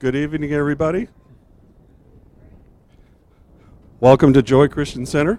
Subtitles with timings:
[0.00, 1.06] Good evening, everybody.
[4.00, 5.38] Welcome to Joy Christian Center.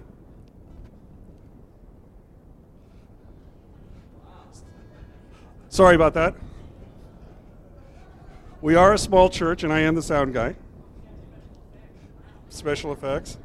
[5.68, 6.34] Sorry about that.
[8.62, 10.56] We are a small church, and I am the sound guy.
[12.48, 13.36] Special effects.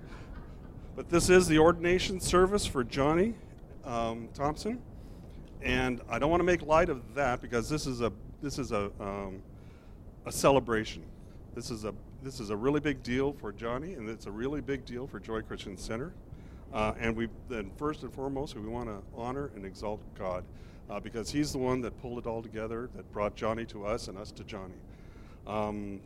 [0.96, 3.36] But this is the ordination service for Johnny
[3.84, 4.82] um, Thompson,
[5.62, 8.72] and I don't want to make light of that because this is a this is
[8.72, 9.42] a um,
[10.26, 11.04] a celebration.
[11.56, 11.94] This is a
[12.24, 15.20] this is a really big deal for Johnny, and it's a really big deal for
[15.20, 16.14] Joy Christian Center.
[16.72, 20.46] Uh, and we then first and foremost we want to honor and exalt God
[20.90, 24.08] uh, because He's the one that pulled it all together, that brought Johnny to us
[24.08, 24.76] and us to Johnny.
[25.48, 26.00] Um,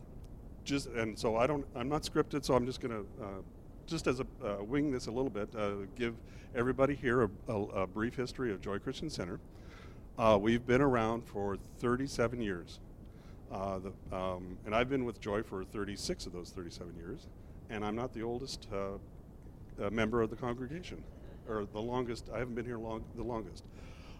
[0.63, 3.41] just and so I don't I'm not scripted, so I'm just to uh,
[3.85, 6.15] just as a uh, wing this a little bit, uh, give
[6.55, 9.39] everybody here a, a, a, brief history of Joy Christian Center.
[10.17, 12.79] Uh, we've been around for 37 years.
[13.51, 17.27] Uh, the, um, and I've been with Joy for 36 of those 37 years,
[17.69, 21.03] and I'm not the oldest uh, member of the congregation,
[21.47, 22.29] or the longest.
[22.33, 23.63] I haven't been here long, the longest,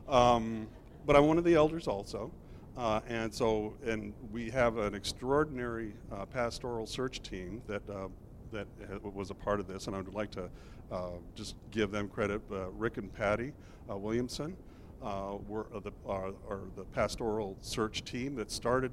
[0.08, 0.68] um,
[1.06, 2.32] but I'm one of the elders also.
[2.78, 8.08] Uh, and so, and we have an extraordinary uh, pastoral search team that uh,
[8.52, 8.68] that
[9.14, 10.50] was a part of this, and I would like to
[10.92, 12.42] uh, just give them credit.
[12.78, 13.54] Rick and Patty
[13.88, 14.56] Williamson
[15.02, 18.92] were the are, are the pastoral search team that started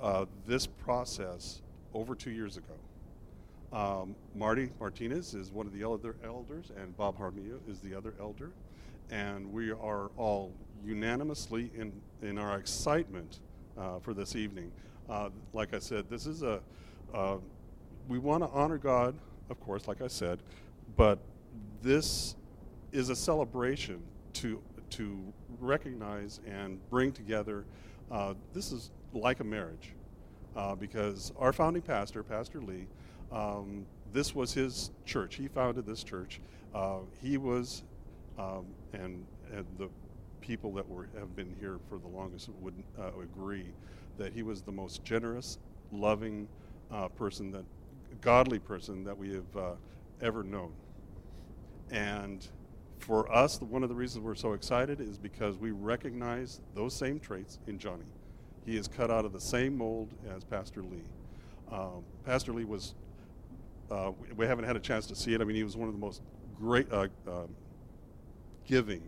[0.00, 1.60] uh, this process
[1.94, 2.74] over two years ago.
[3.72, 8.14] Um, Marty Martinez is one of the other elders, and Bob Harmia is the other
[8.20, 8.50] elder.
[9.10, 10.52] And we are all
[10.84, 13.40] unanimously in, in our excitement
[13.76, 14.70] uh, for this evening.
[15.08, 16.60] Uh, like I said, this is a,
[17.14, 17.36] uh,
[18.08, 19.14] we want to honor God,
[19.50, 20.40] of course, like I said,
[20.96, 21.18] but
[21.82, 22.36] this
[22.92, 24.02] is a celebration
[24.34, 24.60] to,
[24.90, 27.64] to recognize and bring together.
[28.10, 29.94] Uh, this is like a marriage
[30.56, 32.86] uh, because our founding pastor, Pastor Lee,
[33.32, 35.34] um, this was his church.
[35.36, 36.40] He founded this church.
[36.74, 37.82] Uh, he was,
[38.38, 39.88] um, and, and the
[40.40, 43.66] people that were, have been here for the longest would uh, agree
[44.16, 45.58] that he was the most generous,
[45.92, 46.48] loving
[46.90, 47.64] uh, person, that
[48.20, 49.72] godly person that we have uh,
[50.22, 50.72] ever known.
[51.90, 52.46] And
[52.98, 57.20] for us, one of the reasons we're so excited is because we recognize those same
[57.20, 58.04] traits in Johnny.
[58.68, 61.02] He is cut out of the same mold as Pastor Lee.
[61.72, 62.94] Um, Pastor Lee was,
[63.90, 65.40] uh, we haven't had a chance to see it.
[65.40, 66.20] I mean, he was one of the most
[66.54, 67.46] great, uh, uh,
[68.66, 69.00] giving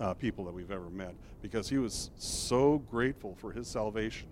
[0.00, 4.26] uh, people that we've ever met because he was so grateful for his salvation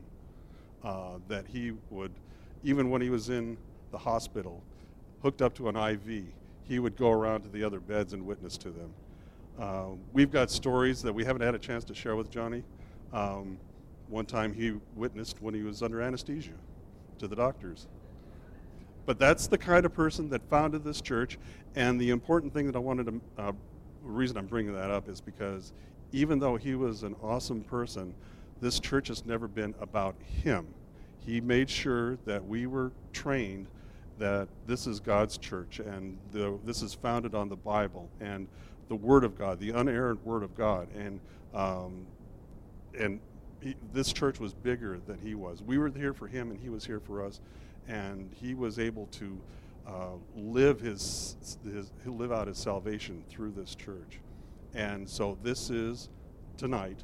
[0.83, 2.11] uh, that he would,
[2.65, 3.57] even when he was in
[3.93, 4.65] the hospital,
[5.23, 6.25] hooked up to an IV,
[6.65, 8.91] he would go around to the other beds and witness to them.
[9.61, 12.65] Uh, we've got stories that we haven't had a chance to share with Johnny.
[13.13, 13.59] Um,
[14.09, 16.53] one time he witnessed when he was under anesthesia
[17.19, 17.87] to the doctors.
[19.07, 21.39] But that's the kind of person that founded this church.
[21.75, 23.53] And the important thing that I wanted to, uh,
[24.03, 25.73] the reason I'm bringing that up is because
[26.13, 28.15] even though he was an awesome person,
[28.61, 30.67] this church has never been about him.
[31.21, 33.69] He made sure that we were trained
[34.19, 38.49] that this is God's church and the, this is founded on the Bible and
[38.89, 40.89] the Word of God, the unerrant Word of God.
[40.95, 41.21] And,
[41.55, 42.07] um,
[42.99, 43.21] and
[43.61, 45.63] he, this church was bigger than he was.
[45.63, 47.41] We were here for him, and he was here for us,
[47.87, 49.41] and he was able to
[49.87, 54.21] uh, live his, his live out his salvation through this church.
[54.75, 56.11] And so this is
[56.57, 57.03] tonight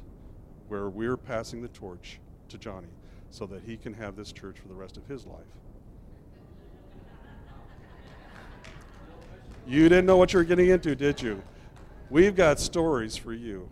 [0.67, 2.87] where we're passing the torch to Johnny
[3.31, 5.43] so that he can have this church for the rest of his life.
[9.67, 11.41] You didn't know what you were getting into, did you?
[12.11, 13.67] We've got stories for you.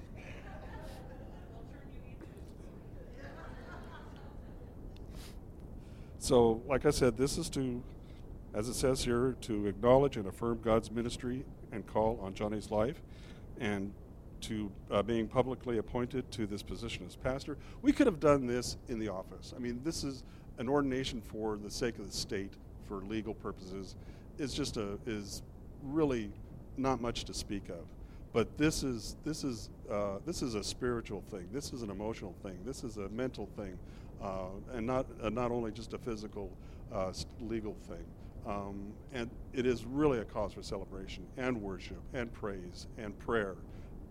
[6.24, 7.84] So, like I said, this is to,
[8.54, 13.02] as it says here, to acknowledge and affirm God's ministry and call on Johnny's life,
[13.60, 13.92] and
[14.40, 17.58] to uh, being publicly appointed to this position as pastor.
[17.82, 19.54] We could have done this in the office.
[19.54, 20.24] I mean, this is
[20.60, 22.54] an ordination for the sake of the state,
[22.88, 23.98] for legal purposes.
[24.38, 25.42] Is just a is
[25.84, 26.32] really
[26.78, 27.84] not much to speak of.
[28.32, 31.50] But this is this is uh, this is a spiritual thing.
[31.52, 32.58] This is an emotional thing.
[32.64, 33.78] This is a mental thing
[34.74, 36.52] and not uh, not only just a physical
[36.92, 37.12] uh,
[37.42, 38.06] legal thing.
[38.46, 43.56] Um, and it is really a cause for celebration and worship and praise and prayer,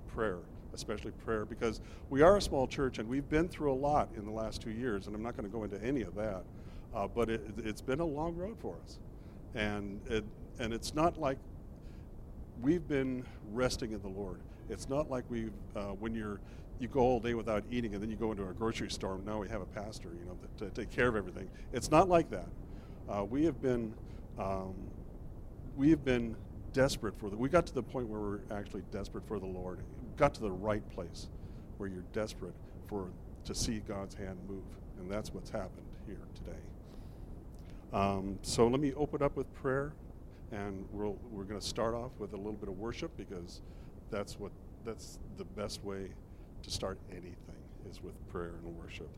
[0.09, 0.39] prayer,
[0.73, 4.25] especially prayer, because we are a small church and we've been through a lot in
[4.25, 6.45] the last two years, and I'm not going to go into any of that,
[6.95, 8.99] uh, but it, has been a long road for us,
[9.55, 10.25] and it,
[10.59, 11.37] and it's not like
[12.63, 14.41] we've been resting in the Lord.
[14.71, 16.41] It's not like we uh, when you're
[16.83, 19.15] you go all day without eating, and then you go into a grocery store.
[19.15, 21.49] And now we have a pastor, you know, to take care of everything.
[21.73, 22.49] It's not like that.
[23.09, 23.95] Uh, we have been,
[24.39, 24.75] um,
[25.77, 26.35] we have been
[26.73, 27.37] desperate for the.
[27.37, 29.79] We got to the point where we're actually desperate for the Lord.
[30.17, 31.29] got to the right place
[31.79, 32.55] where you're desperate
[32.89, 33.09] for
[33.45, 34.65] to see God's hand move,
[34.99, 36.59] and that's what's happened here today.
[37.93, 39.93] Um, so let me open up with prayer,
[40.51, 43.61] and we'll, we're going to start off with a little bit of worship because
[44.11, 44.51] that's what
[44.85, 46.09] that's the best way
[46.63, 47.37] to start anything
[47.91, 49.11] is with prayer and worship.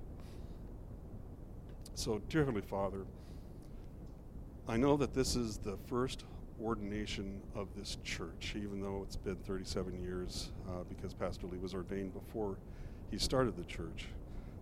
[1.95, 3.05] So, dear Heavenly Father,
[4.67, 6.25] I know that this is the first
[6.63, 11.75] ordination of this church, even though it's been 37 years uh, because Pastor Lee was
[11.75, 12.57] ordained before
[13.11, 14.07] he started the church.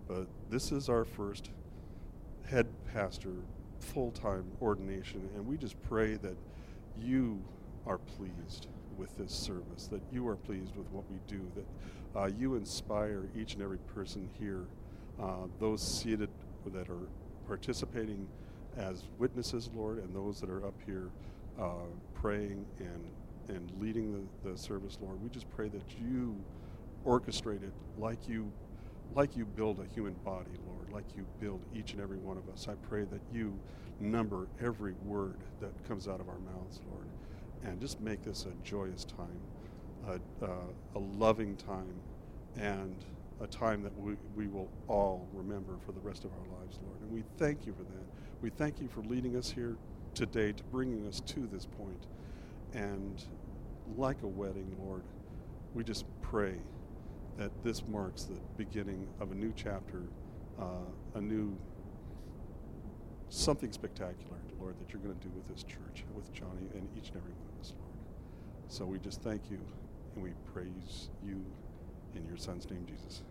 [0.09, 1.51] But this is our first
[2.45, 3.35] head pastor
[3.79, 6.37] full time ordination, and we just pray that
[6.99, 7.43] you
[7.87, 11.67] are pleased with this service, that you are pleased with what we do, that
[12.17, 14.67] uh, you inspire each and every person here,
[15.21, 16.29] uh, those seated
[16.67, 17.09] that are
[17.47, 18.27] participating
[18.77, 21.11] as witnesses, Lord, and those that are up here
[21.61, 23.11] uh, praying and,
[23.49, 25.23] and leading the, the service, Lord.
[25.23, 26.37] We just pray that you
[27.07, 28.51] orchestrate it like you
[29.15, 32.49] like you build a human body, Lord, like you build each and every one of
[32.49, 32.67] us.
[32.67, 33.59] I pray that you
[34.01, 37.07] number every word that comes out of our mouths, Lord,
[37.63, 39.39] and just make this a joyous time,
[40.09, 40.49] a, uh,
[40.95, 42.01] a loving time,
[42.57, 42.97] and
[43.41, 47.01] a time that we, we will all remember for the rest of our lives, Lord.
[47.01, 48.07] And we thank you for that.
[48.41, 49.77] We thank you for leading us here
[50.15, 52.07] today, to bringing us to this point.
[52.73, 53.23] And
[53.97, 55.03] like a wedding, Lord,
[55.75, 56.57] we just pray
[57.39, 60.03] that this marks the beginning of a new chapter,
[60.61, 60.65] uh,
[61.15, 61.57] a new
[63.31, 67.09] something spectacular, Lord, that you're going to do with this church, with Johnny and each
[67.09, 67.93] and every one of us, Lord.
[68.69, 69.59] So we just thank you
[70.15, 71.45] and we praise you
[72.15, 73.23] in your Son's name, Jesus.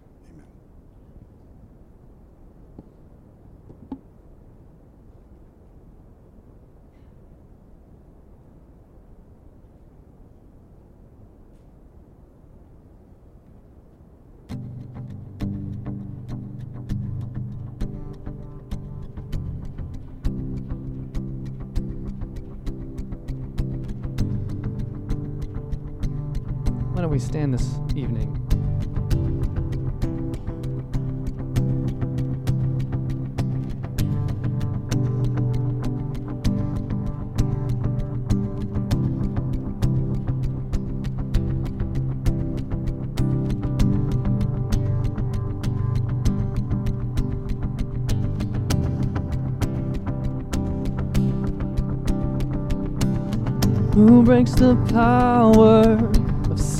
[27.22, 28.38] Stand this evening?
[53.94, 56.21] Who breaks the power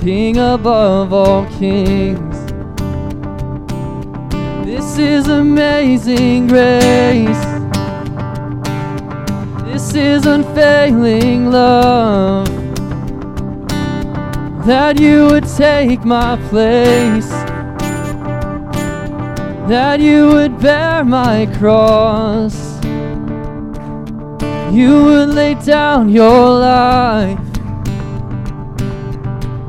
[0.00, 2.36] King above all kings.
[4.64, 7.44] This is amazing grace.
[9.64, 12.46] This is unfailing love.
[14.66, 17.28] That you would take my place.
[19.68, 22.76] That you would bear my cross.
[24.72, 27.45] You would lay down your life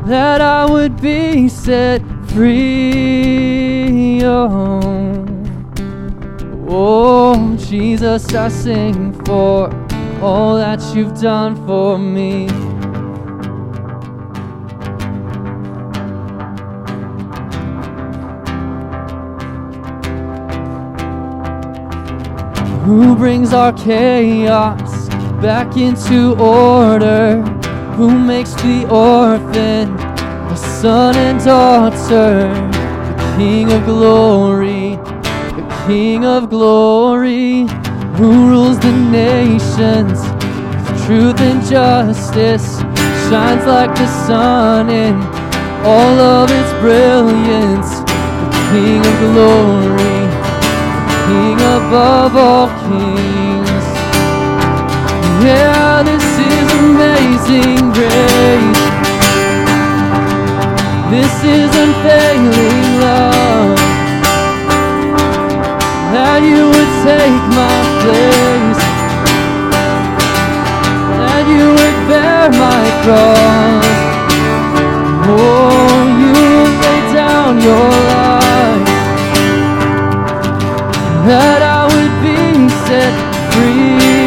[0.08, 4.22] that I would be set free.
[4.24, 5.26] Oh,
[6.70, 9.70] oh Jesus, I sing for
[10.22, 12.48] all that you've done for me.
[22.86, 25.10] Who brings our chaos
[25.42, 27.57] back into order?
[27.98, 29.90] Who makes the orphan
[30.54, 32.48] a son and daughter,
[33.18, 34.98] the King of glory,
[35.58, 37.66] the King of glory,
[38.18, 42.82] who rules the nations with truth and justice,
[43.30, 45.16] shines like the sun in
[45.84, 47.90] all of its brilliance,
[48.54, 50.20] the King of glory,
[51.10, 53.86] the King above all kings.
[55.44, 56.57] Yeah, this is
[57.08, 58.84] amazing grace.
[61.14, 63.80] This is unfailing love
[66.14, 68.82] that you would take my place,
[71.20, 73.88] that you would bear my cross.
[75.30, 76.36] Oh, you
[76.84, 78.88] lay down your life
[81.28, 83.14] that I would be set
[83.52, 84.27] free.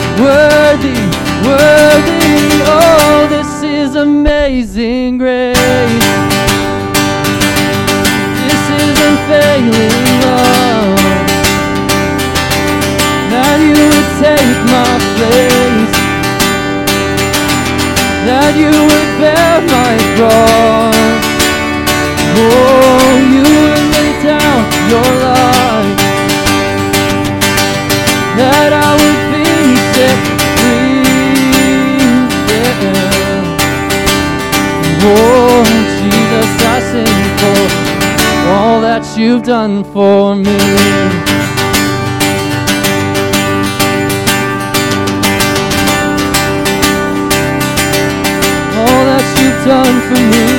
[0.19, 1.01] worthy,
[1.47, 2.61] worthy.
[2.67, 5.00] Oh, this is amazing
[39.43, 40.57] done for me.
[48.77, 50.50] All that you've done for me.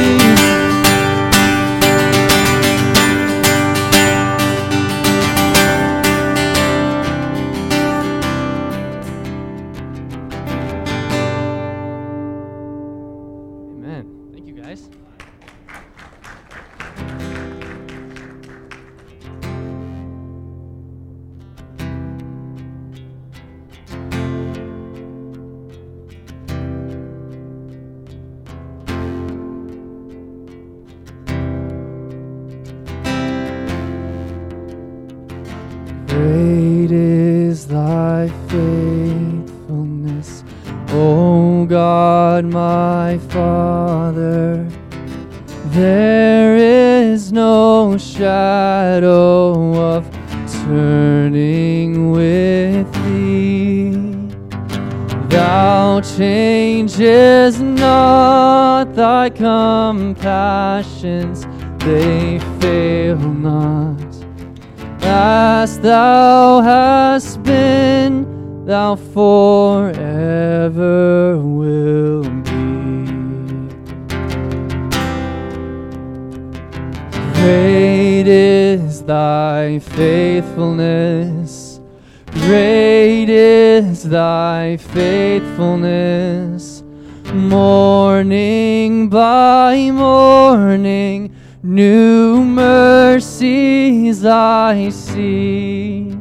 [94.73, 96.17] I see.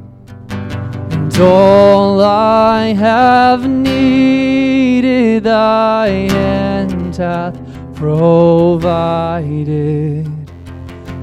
[0.49, 7.57] And all I have needed, thy hand hath
[7.95, 8.89] provided.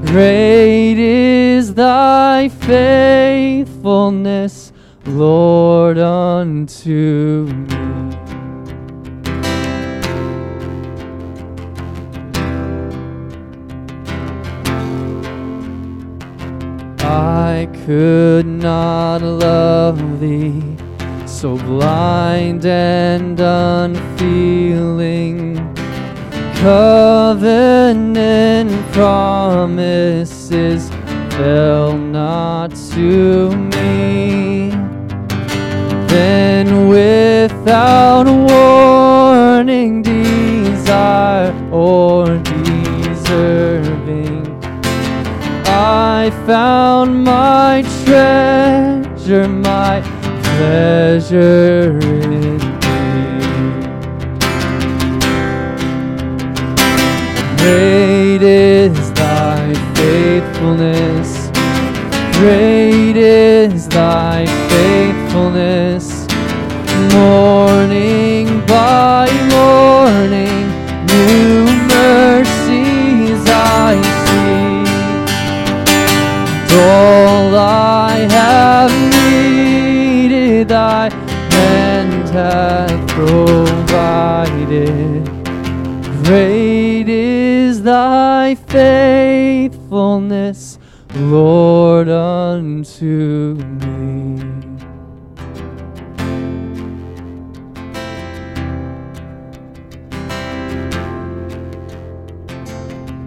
[0.07, 4.73] Great is thy faithfulness,
[5.05, 7.98] Lord, unto me.
[17.89, 20.61] Could not love thee,
[21.25, 23.97] so blind and unfeeling.
[26.61, 27.89] covenant
[28.93, 30.91] promises
[31.31, 34.69] fell not to me.
[36.13, 38.78] Then without warning,
[46.49, 50.01] found my treasure, my
[50.41, 52.65] pleasure in thee.
[57.61, 61.51] Great is thy faithfulness.
[62.39, 66.08] Great is thy faithfulness.
[88.69, 90.77] Faithfulness,
[91.15, 94.45] Lord, unto me.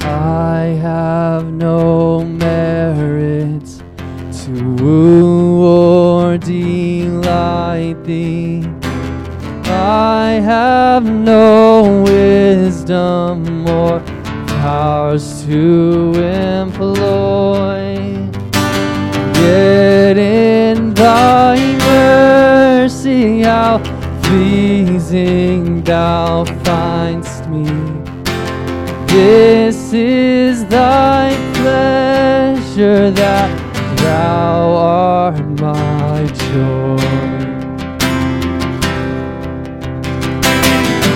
[0.05, 3.65] I have no merit
[4.45, 8.65] to woo or delight thee.
[9.65, 14.01] I have no wisdom or
[14.63, 17.97] powers to employ.
[19.43, 23.79] Yet in thy mercy, how
[24.23, 27.67] pleasing thou find'st me.
[29.09, 33.51] This is thy pleasure that
[33.99, 37.43] thou art my joy.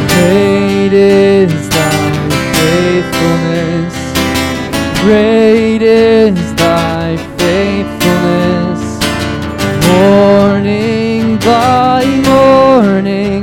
[0.08, 1.65] Great is
[3.26, 3.96] faithfulness.
[5.02, 8.82] Great is thy faithfulness.
[9.86, 13.42] Morning by morning,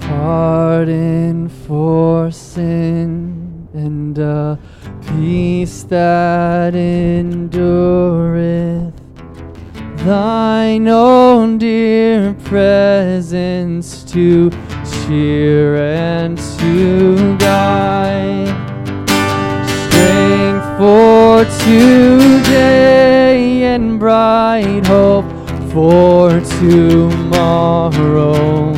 [0.00, 4.58] Pardon for sin and a
[5.06, 8.94] peace that endureth
[10.06, 11.25] thine own
[11.58, 14.50] dear presence to
[15.06, 18.48] cheer and to guide.
[19.88, 25.24] Strength for today and bright hope
[25.70, 28.72] for tomorrow.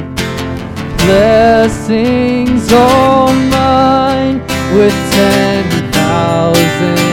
[0.98, 4.38] Blessings all mine
[4.74, 7.07] with ten thousand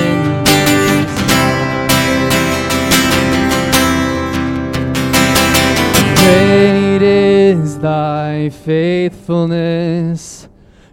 [6.96, 10.48] Great is thy faithfulness.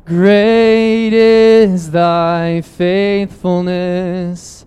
[0.04, 4.66] Great is thy faithfulness.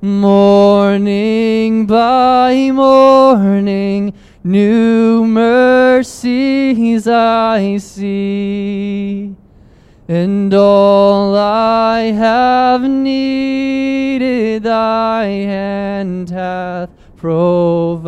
[0.00, 9.34] Morning by morning, new mercies I see.
[10.06, 18.06] And all I have needed, thy hand hath provided.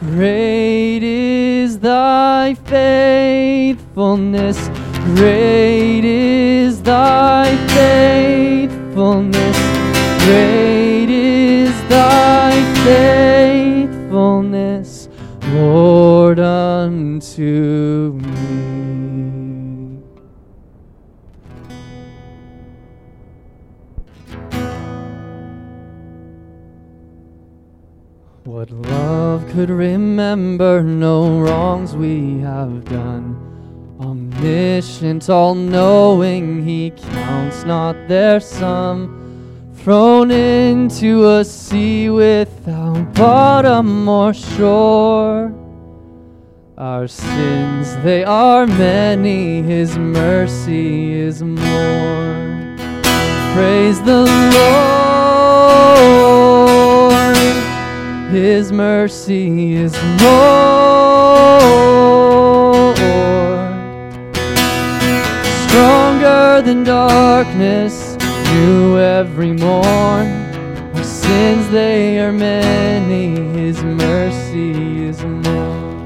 [0.00, 4.70] Great is thy faithfulness.
[5.14, 9.58] Great is thy faithfulness.
[10.24, 15.10] Great is thy faithfulness,
[15.52, 18.69] Lord, unto me.
[28.88, 33.36] Love could remember no wrongs we have done?
[34.00, 39.16] Omniscient, all knowing, he counts not their sum.
[39.74, 45.54] Thrown into a sea without bottom or shore.
[46.76, 52.76] Our sins, they are many, his mercy is more.
[53.54, 56.39] Praise the Lord.
[58.30, 61.50] His mercy is more.
[65.66, 68.16] Stronger than darkness,
[68.52, 70.28] new every morn.
[70.94, 75.98] Our sins, they are many, His mercy is more.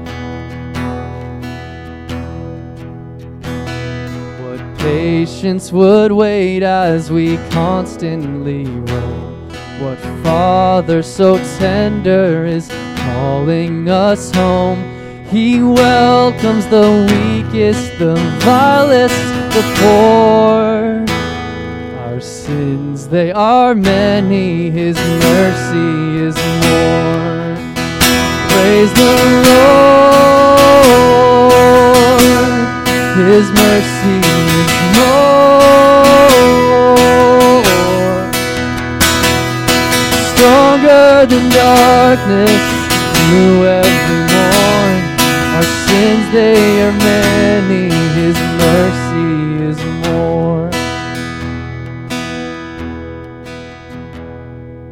[4.41, 9.34] What patience would wait as we constantly roam.
[9.79, 14.81] What Father so tender is calling us home.
[15.29, 19.13] He welcomes the weakest, the vilest,
[19.53, 21.03] the poor.
[22.05, 27.57] Our sins, they are many, His mercy is more.
[28.47, 29.75] Praise the Lord,
[33.27, 35.34] His mercy is more.
[40.35, 42.63] Stronger than darkness,
[43.31, 44.95] new every morn.
[45.55, 50.69] Our sins, they are many, His mercy is more.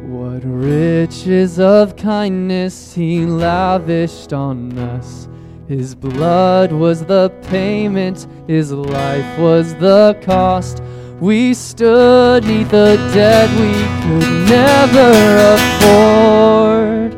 [0.08, 5.28] What riches of kindness he lavished on us.
[5.68, 10.82] His blood was the payment, his life was the cost.
[11.20, 13.72] We stood neath a debt we
[14.02, 15.12] could never
[15.54, 17.14] afford.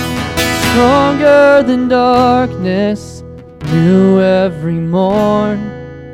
[0.71, 3.23] Stronger than darkness,
[3.73, 5.59] new every morn.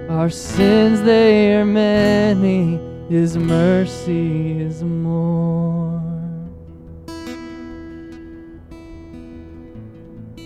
[0.10, 2.80] Our sins, they are many.
[3.08, 6.02] His mercy is more.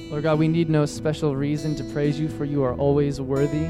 [0.10, 3.68] Lord God, we need no special reason to praise you, for you are always worthy,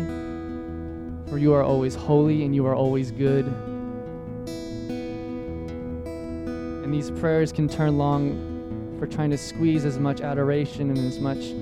[1.29, 3.45] for you are always holy, and you are always good.
[6.83, 8.50] And these prayers can turn long
[9.01, 11.55] for trying to squeeze as much adoration and as much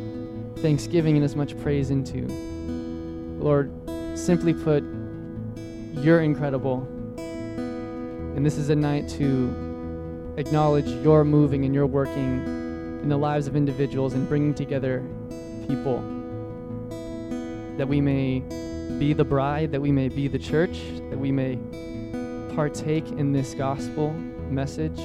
[0.61, 2.27] thanksgiving and as much praise into.
[3.41, 3.71] Lord,
[4.13, 4.83] simply put,
[5.93, 6.85] you're incredible.
[8.35, 12.43] And this is a night to acknowledge your moving and your working
[13.01, 15.01] in the lives of individuals and bringing together
[15.65, 15.99] people.
[17.77, 18.39] That we may
[18.99, 20.77] be the bride, that we may be the church,
[21.09, 21.57] that we may
[22.53, 24.11] partake in this gospel
[24.49, 24.99] message.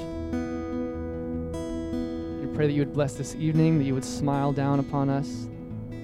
[2.54, 5.48] Pray that you would bless this evening, that you would smile down upon us,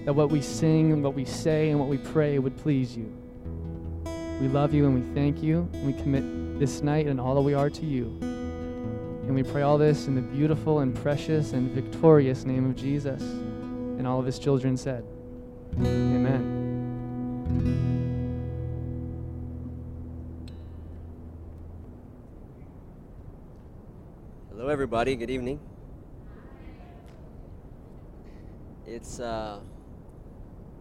[0.04, 3.16] that what we sing and what we say and what we pray would please you.
[4.40, 7.42] We love you and we thank you, and we commit this night and all that
[7.42, 8.06] we are to you.
[8.20, 13.22] And we pray all this in the beautiful and precious and victorious name of Jesus.
[13.22, 15.04] And all of his children said,
[15.78, 16.58] Amen.
[24.50, 25.14] Hello, everybody.
[25.14, 25.60] Good evening.
[28.90, 29.60] It's uh,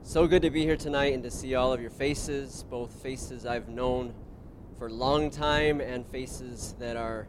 [0.02, 3.46] so good to be here tonight and to see all of your faces, both faces
[3.46, 4.16] I've known
[4.80, 7.28] for a long time and faces that are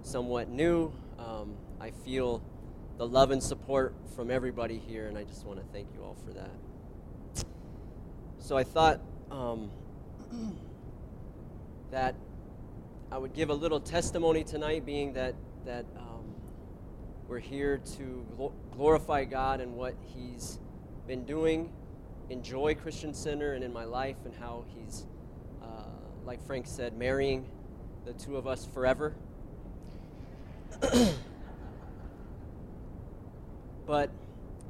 [0.00, 0.90] somewhat new.
[1.18, 2.42] Um, I feel
[2.96, 6.16] the love and support from everybody here, and I just want to thank you all
[6.24, 7.44] for that.
[8.38, 9.70] So I thought um,
[11.90, 12.14] that
[13.10, 15.34] I would give a little testimony tonight, being that
[15.66, 16.11] that um,
[17.28, 20.58] we're here to glorify God and what He's
[21.06, 21.72] been doing,
[22.30, 25.06] in Joy Christian Center and in my life, and how He's,
[25.62, 25.84] uh,
[26.24, 27.46] like Frank said, marrying
[28.04, 29.14] the two of us forever.
[33.86, 34.10] but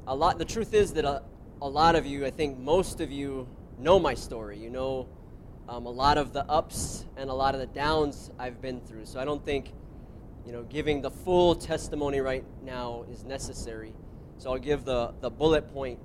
[0.07, 0.37] a lot.
[0.37, 1.23] The truth is that a,
[1.61, 3.47] a lot of you, I think most of you,
[3.79, 4.57] know my story.
[4.57, 5.07] You know
[5.67, 9.05] um, a lot of the ups and a lot of the downs I've been through.
[9.05, 9.71] So I don't think,
[10.45, 13.93] you know, giving the full testimony right now is necessary.
[14.37, 15.99] So I'll give the, the bullet point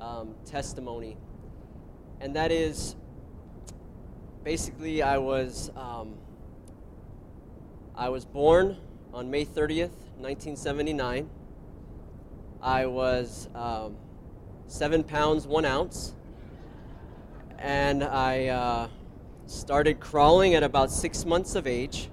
[0.00, 1.16] um, testimony.
[2.20, 2.96] And that is
[4.42, 6.14] basically, I was um,
[7.96, 8.76] I was born
[9.12, 11.30] on May 30th, 1979.
[12.60, 13.94] I was um,
[14.66, 16.12] seven pounds one ounce,
[17.60, 18.88] and I uh,
[19.46, 22.10] started crawling at about six months of age.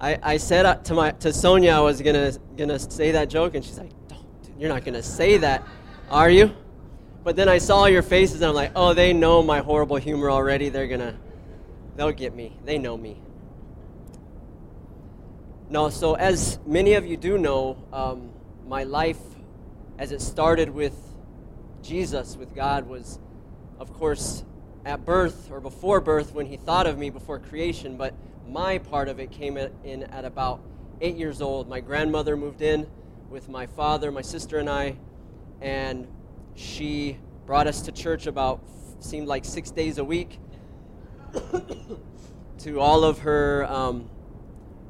[0.00, 3.54] I, I said uh, to my to Sonia I was gonna gonna say that joke,
[3.54, 4.24] and she's like, "Don't,
[4.58, 5.66] you're not gonna say that,
[6.10, 6.54] are you?"
[7.24, 10.30] But then I saw your faces, and I'm like, "Oh, they know my horrible humor
[10.30, 10.68] already.
[10.68, 11.16] They're gonna,
[11.96, 12.56] they'll get me.
[12.64, 13.20] They know me."
[15.68, 18.30] No, so as many of you do know, um,
[18.66, 19.20] my life,
[19.98, 20.96] as it started with
[21.82, 23.18] Jesus, with God, was,
[23.78, 24.44] of course,
[24.84, 28.14] at birth or before birth when He thought of me before creation, but
[28.48, 30.60] my part of it came in at about
[31.00, 31.68] eight years old.
[31.68, 32.86] My grandmother moved in
[33.28, 34.96] with my father, my sister, and I,
[35.60, 36.08] and
[36.54, 38.60] she brought us to church about
[39.00, 40.40] seemed like six days a week
[42.58, 44.10] to all of her um,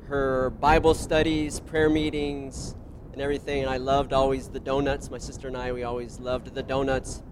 [0.07, 2.75] her Bible studies, prayer meetings,
[3.13, 3.63] and everything.
[3.63, 5.11] And I loved always the donuts.
[5.11, 7.23] My sister and I, we always loved the donuts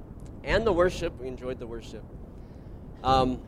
[0.45, 1.19] and the worship.
[1.19, 2.05] We enjoyed the worship.
[3.03, 3.41] Um,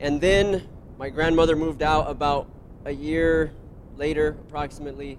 [0.00, 2.48] and then my grandmother moved out about
[2.84, 3.52] a year
[3.96, 5.18] later, approximately,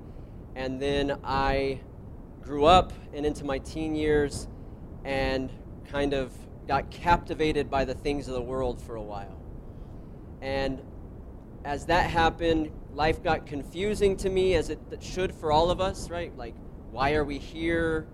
[0.55, 1.81] and then I
[2.41, 4.47] grew up and into my teen years
[5.03, 5.49] and
[5.89, 6.31] kind of
[6.67, 9.37] got captivated by the things of the world for a while.
[10.41, 10.81] And
[11.65, 16.09] as that happened, life got confusing to me, as it should for all of us,
[16.09, 16.35] right?
[16.37, 16.55] Like,
[16.91, 18.07] why are we here?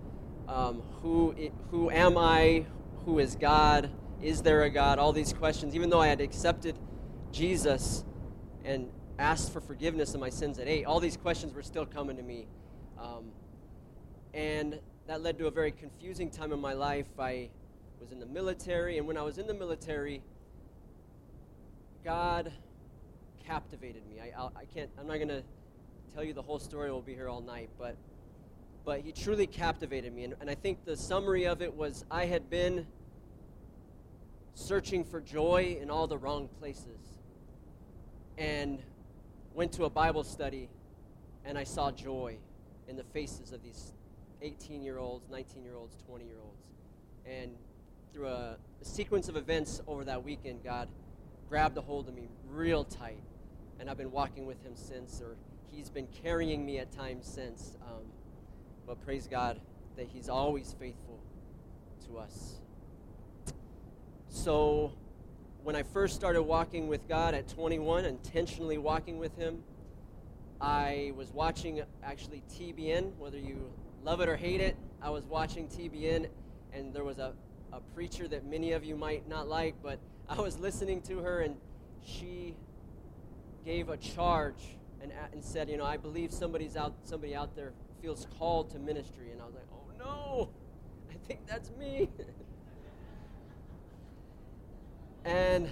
[0.48, 1.34] Um, who,
[1.70, 2.66] who am I?
[3.04, 3.90] Who is God?
[4.20, 4.98] Is there a God?
[4.98, 6.76] All these questions, even though I had accepted
[7.32, 8.04] Jesus
[8.64, 12.16] and asked for forgiveness of my sins at eight, all these questions were still coming
[12.16, 12.46] to me.
[13.00, 13.32] Um,
[14.34, 17.06] and that led to a very confusing time in my life.
[17.18, 17.48] I
[18.00, 20.22] was in the military, and when I was in the military,
[22.04, 22.52] God
[23.46, 24.20] captivated me.
[24.20, 25.42] I, I can't, I'm not going to
[26.14, 27.96] tell you the whole story, we'll be here all night, but,
[28.84, 30.24] but He truly captivated me.
[30.24, 32.86] And, and I think the summary of it was I had been
[34.54, 37.11] searching for joy in all the wrong places
[38.38, 38.82] and
[39.54, 40.68] went to a Bible study
[41.44, 42.36] and I saw joy
[42.88, 43.92] in the faces of these
[44.40, 46.62] 18 year olds, 19 year olds, 20 year olds.
[47.26, 47.52] And
[48.12, 50.88] through a, a, sequence of events over that weekend, God
[51.48, 53.22] grabbed a hold of me real tight.
[53.80, 55.36] And I've been walking with Him since, or
[55.70, 57.76] He's been carrying me at times since.
[57.82, 58.04] Um,
[58.86, 59.60] but praise God
[59.96, 61.20] that He's always faithful
[62.08, 62.56] to us.
[64.28, 64.92] So
[65.62, 69.62] when I first started walking with God at 21, intentionally walking with Him,
[70.60, 73.70] I was watching actually TBN, whether you
[74.02, 74.76] love it or hate it.
[75.00, 76.28] I was watching TBN,
[76.72, 77.32] and there was a,
[77.72, 79.98] a preacher that many of you might not like, but
[80.28, 81.56] I was listening to her, and
[82.04, 82.56] she
[83.64, 87.72] gave a charge and, and said, You know, I believe somebody's out, somebody out there
[88.00, 89.30] feels called to ministry.
[89.30, 90.50] And I was like, Oh no,
[91.10, 92.08] I think that's me.
[95.24, 95.70] And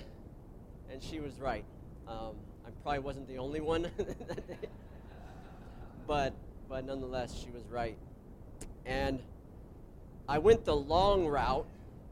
[0.92, 1.64] and she was right.
[2.06, 2.34] Um,
[2.66, 4.68] I probably wasn't the only one that day,
[6.06, 6.34] but
[6.68, 7.98] but nonetheless, she was right.
[8.86, 9.20] And
[10.28, 11.66] I went the long route,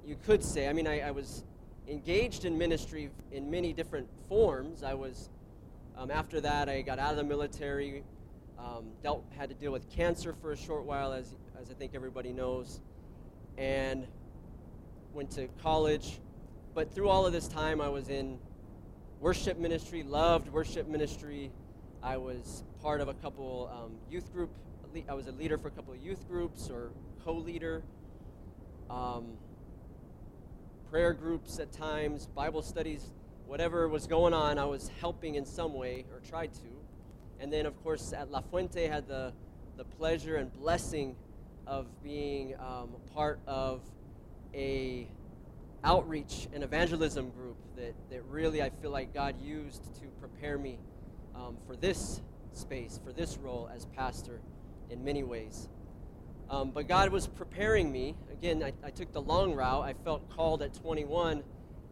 [0.06, 0.68] you could say.
[0.68, 1.44] I mean, I, I was
[1.86, 4.82] engaged in ministry in many different forms.
[4.82, 5.30] I was
[5.96, 8.04] um, after that, I got out of the military.
[8.58, 11.94] Um, dealt had to deal with cancer for a short while, as as I think
[11.94, 12.80] everybody knows,
[13.56, 14.06] and
[15.14, 16.18] went to college
[16.78, 18.38] but through all of this time, I was in
[19.18, 21.50] worship ministry, loved worship ministry.
[22.04, 24.50] I was part of a couple um, youth group.
[25.08, 26.92] I was a leader for a couple of youth groups or
[27.24, 27.82] co-leader.
[28.88, 29.38] Um,
[30.88, 33.10] prayer groups at times, Bible studies,
[33.48, 37.40] whatever was going on, I was helping in some way or tried to.
[37.40, 39.32] And then, of course, at La Fuente, had the
[39.76, 41.16] the pleasure and blessing
[41.66, 43.80] of being um, part of
[44.54, 45.08] a
[45.84, 50.78] outreach and evangelism group that, that really I feel like God used to prepare me
[51.34, 52.20] um, for this
[52.52, 54.40] space, for this role as pastor
[54.90, 55.68] in many ways.
[56.50, 58.16] Um, but God was preparing me.
[58.32, 59.84] Again, I, I, took the long route.
[59.84, 61.42] I felt called at 21,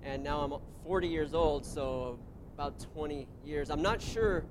[0.03, 2.18] and now I'm 40 years old, so
[2.55, 3.70] about 20 years.
[3.70, 4.44] I'm not sure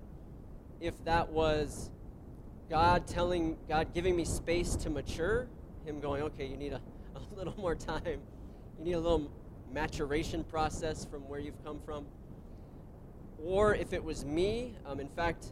[0.79, 1.89] if that was
[2.69, 5.47] God telling, God giving me space to mature,
[5.85, 6.81] Him going, okay, you need a,
[7.15, 8.21] a little more time
[8.77, 9.31] you need a little
[9.71, 12.05] maturation process from where you've come from.
[13.43, 15.47] Or if it was me, um, in fact,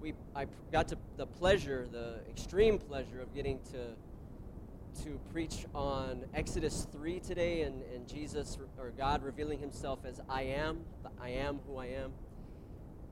[0.00, 6.24] we, I got to the pleasure, the extreme pleasure of getting to, to preach on
[6.34, 11.30] Exodus 3 today and, and Jesus or God revealing himself as I am, the I
[11.30, 12.12] am who I am.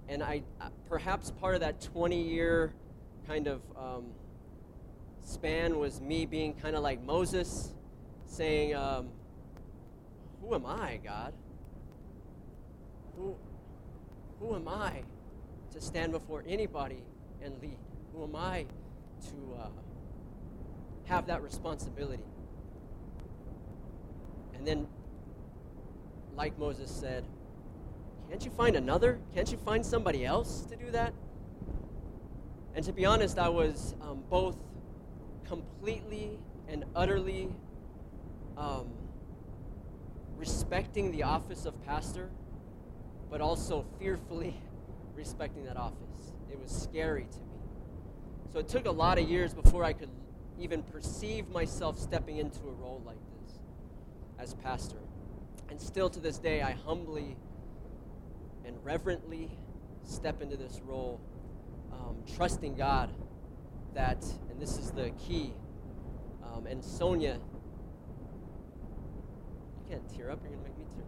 [0.09, 2.73] And I uh, perhaps part of that 20 year
[3.27, 4.05] kind of um,
[5.25, 7.73] span was me being kind of like Moses,
[8.27, 9.09] saying, um,
[10.47, 11.33] Who am I, God?
[13.17, 13.35] Who,
[14.41, 15.03] who am I
[15.73, 17.03] to stand before anybody
[17.43, 17.79] and lead?
[18.13, 18.67] Who am I
[19.23, 19.69] to uh,
[21.05, 22.25] have that responsibility?
[24.55, 24.87] And then,
[26.37, 27.25] like Moses said,
[28.29, 29.21] can't you find another?
[29.35, 31.15] Can't you find somebody else to do that?
[32.75, 34.57] And to be honest, I was um, both
[35.47, 37.49] completely and utterly
[38.57, 38.89] um,
[40.45, 42.29] respecting the office of pastor,
[43.31, 44.55] but also fearfully
[45.15, 46.35] respecting that office.
[46.53, 47.47] It was scary to me.
[48.53, 50.11] So it took a lot of years before I could
[50.61, 53.59] even perceive myself stepping into a role like this
[54.39, 54.99] as pastor.
[55.71, 57.39] And still to this day, I humbly
[58.67, 59.51] and reverently
[60.03, 61.23] step into this role,
[61.91, 63.09] um, trusting God
[63.95, 65.55] that, and this is the key,
[66.45, 67.39] um, and Sonia,
[69.95, 71.05] can't tear up, you're going to make me tear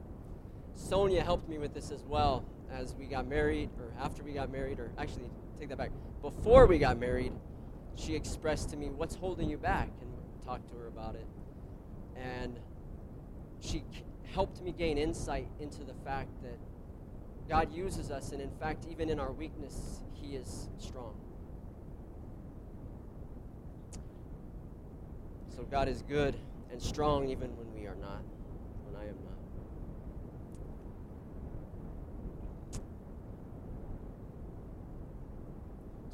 [0.76, 4.50] Sonia helped me with this as well as we got married, or after we got
[4.50, 5.90] married, or actually, take that back.
[6.22, 7.32] Before we got married,
[7.96, 9.88] she expressed to me, What's holding you back?
[10.00, 10.10] And
[10.44, 11.26] talked to her about it.
[12.16, 12.58] And
[13.60, 13.82] she
[14.32, 16.58] helped me gain insight into the fact that
[17.48, 21.14] God uses us, and in fact, even in our weakness, He is strong.
[25.56, 26.36] So God is good
[26.70, 28.22] and strong even when we are not,
[28.84, 29.32] when I am not.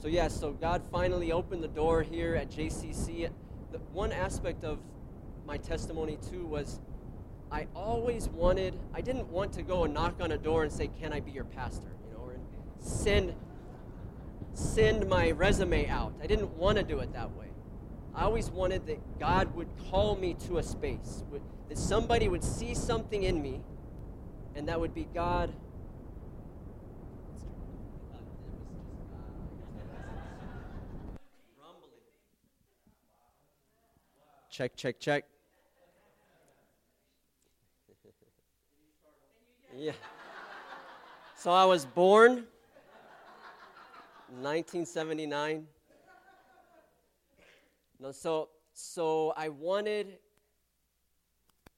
[0.02, 3.30] So, yes, yeah, so God finally opened the door here at JCC.
[3.70, 4.80] The one aspect of
[5.46, 6.80] my testimony, too, was
[7.52, 10.88] I always wanted, I didn't want to go and knock on a door and say,
[10.88, 11.94] Can I be your pastor?
[12.04, 12.34] You know, or
[12.80, 13.32] send,
[14.54, 16.12] send my resume out.
[16.20, 17.46] I didn't want to do it that way.
[18.12, 21.22] I always wanted that God would call me to a space,
[21.68, 23.62] that somebody would see something in me,
[24.56, 25.52] and that would be God.
[34.52, 35.24] Check, check, check.
[39.74, 39.92] Yeah.
[41.34, 42.44] So I was born
[44.28, 45.66] 1979.
[47.98, 50.18] No, so so I wanted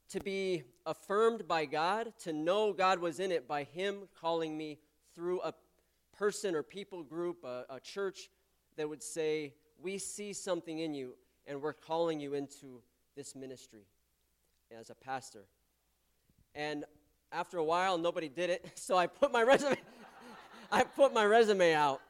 [0.09, 4.79] to be affirmed by God, to know God was in it by Him calling me
[5.15, 5.53] through a
[6.17, 8.29] person or people group, a, a church
[8.75, 11.15] that would say, We see something in you,
[11.47, 12.81] and we're calling you into
[13.15, 13.85] this ministry
[14.77, 15.45] as a pastor.
[16.53, 16.83] And
[17.31, 19.77] after a while, nobody did it, so I put my resume.
[20.71, 22.01] I put my resume out.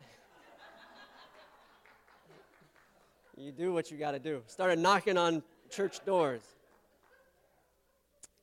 [3.36, 4.42] you do what you got to do.
[4.46, 6.42] Started knocking on church doors.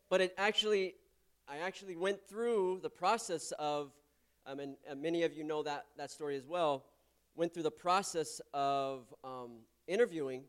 [0.09, 0.95] But it actually,
[1.49, 3.91] I actually went through the process of,
[4.45, 6.83] um, and, and, many of you know that, that story as well,
[7.35, 10.43] went through the process of um, interviewing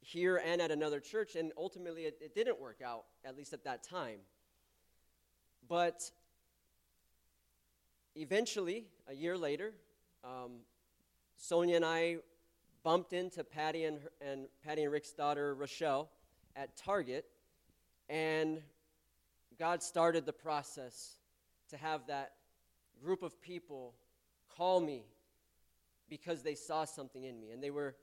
[0.00, 3.64] here and at another church, and ultimately it, it didn't work out, at least at
[3.64, 4.18] that time.
[5.68, 6.10] But
[8.14, 9.74] eventually, a year later,
[10.24, 10.60] um,
[11.36, 12.16] Sonia and I
[12.82, 16.08] bumped into Patty and, her, and Patty and Rick's daughter Rochelle
[16.54, 17.24] at Target,
[18.08, 18.62] and
[19.58, 21.16] God started the process
[21.70, 22.32] to have that
[23.02, 23.94] group of people
[24.56, 25.04] call me
[26.08, 27.96] because they saw something in me, and they were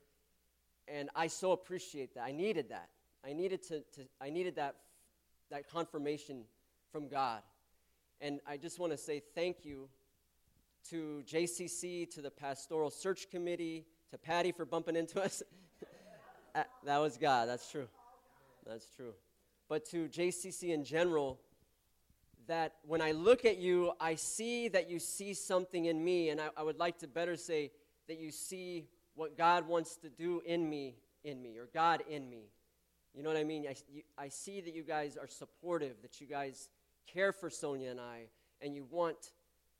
[0.87, 2.23] and I so appreciate that.
[2.23, 2.89] I needed that.
[3.25, 4.75] I needed to, to I needed that
[5.49, 6.43] that confirmation
[6.91, 7.41] from God.
[8.21, 9.89] And I just want to say thank you
[10.89, 15.43] to JCC, to the pastoral search committee, to Patty for bumping into us.
[16.53, 17.47] that was God.
[17.47, 17.87] That's true.
[18.65, 19.13] That's true.
[19.69, 21.39] But to JCC in general,
[22.47, 26.41] that when I look at you, I see that you see something in me, and
[26.41, 27.71] I, I would like to better say
[28.07, 32.29] that you see what God wants to do in me, in me, or God in
[32.29, 32.49] me.
[33.13, 33.65] You know what I mean?
[33.69, 36.69] I, you, I see that you guys are supportive, that you guys
[37.05, 38.23] care for Sonia and I,
[38.61, 39.31] and you want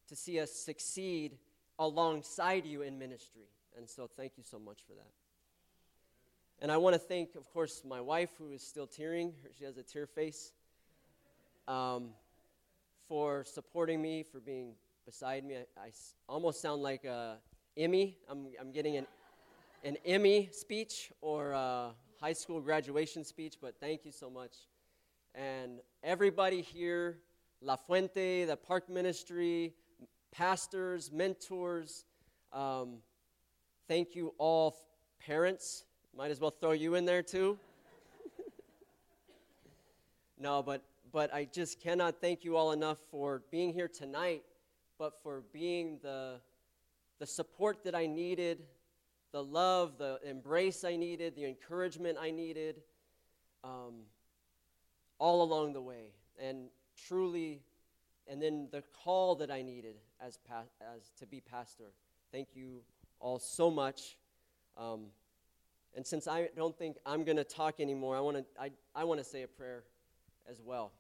[0.08, 1.38] to see us succeed
[1.80, 3.50] alongside you in ministry.
[3.76, 5.12] And so thank you so much for that.
[6.62, 9.34] And I want to thank, of course, my wife, who is still tearing.
[9.58, 10.52] She has a tear face.
[11.68, 12.10] Um,
[13.08, 14.74] for supporting me, for being
[15.06, 15.56] beside me.
[15.56, 15.92] I, I
[16.28, 17.38] almost sound like a
[17.76, 18.18] Emmy.
[18.30, 19.08] I'm, I'm getting an
[19.84, 21.90] an Emmy speech or a
[22.22, 24.56] high school graduation speech, but thank you so much.
[25.36, 27.18] And everybody here,
[27.62, 29.74] La Fuente, the park ministry,
[30.32, 32.06] pastors, mentors,
[32.54, 33.00] um,
[33.90, 34.78] thank you all,
[35.20, 35.84] parents.
[36.16, 37.58] Might as well throw you in there too.
[40.40, 44.44] no, but but I just cannot thank you all enough for being here tonight,
[44.98, 46.40] but for being the
[47.24, 48.64] the support that I needed,
[49.32, 52.82] the love, the embrace I needed, the encouragement I needed,
[53.64, 54.02] um,
[55.20, 56.08] all along the way,
[56.38, 56.68] and
[57.08, 57.62] truly,
[58.28, 61.94] and then the call that I needed as pa- as to be pastor.
[62.34, 62.82] Thank you
[63.22, 64.18] all so much.
[64.76, 65.06] Um,
[65.96, 69.06] and since I don't think I'm going to talk anymore, I want to I, I
[69.06, 69.86] want to say a prayer
[70.46, 70.92] as well.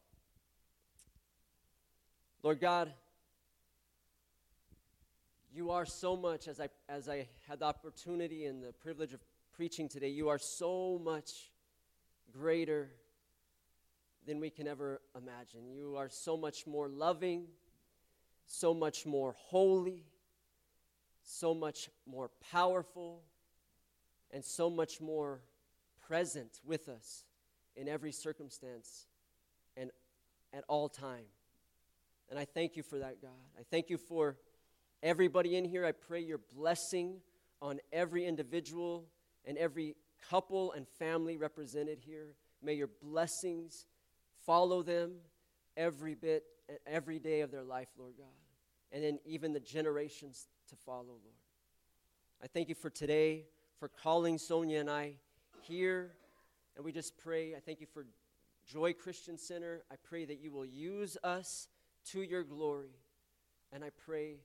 [2.44, 2.94] Lord God,
[5.54, 9.20] you are so much as I as I had the opportunity and the privilege of
[9.56, 11.52] preaching today, you are so much
[12.32, 12.90] greater
[14.26, 15.70] than we can ever imagine.
[15.70, 17.46] You are so much more loving,
[18.48, 20.06] so much more holy,
[21.22, 23.22] so much more powerful
[24.32, 25.42] and so much more
[26.08, 27.26] present with us
[27.76, 29.06] in every circumstance
[29.78, 29.92] and
[30.52, 31.26] at all time.
[32.30, 33.30] And I thank you for that, God.
[33.60, 34.38] I thank you for
[35.04, 35.86] everybody in here.
[35.86, 37.18] I pray your blessing
[37.62, 39.06] on every individual
[39.46, 39.96] and every
[40.30, 42.36] couple and family represented here.
[42.64, 43.86] May your blessings
[44.46, 45.16] follow them
[45.76, 46.44] every bit,
[46.88, 48.28] every day of their life, Lord God.
[48.94, 51.40] And then even the generations to follow, Lord.
[52.42, 53.46] I thank you for today
[53.80, 55.16] for calling Sonia and I
[55.62, 56.12] here.
[56.76, 57.56] And we just pray.
[57.56, 58.06] I thank you for
[58.66, 59.84] Joy Christian Center.
[59.92, 61.68] I pray that you will use us
[62.12, 62.96] to your glory.
[63.74, 64.38] And I pray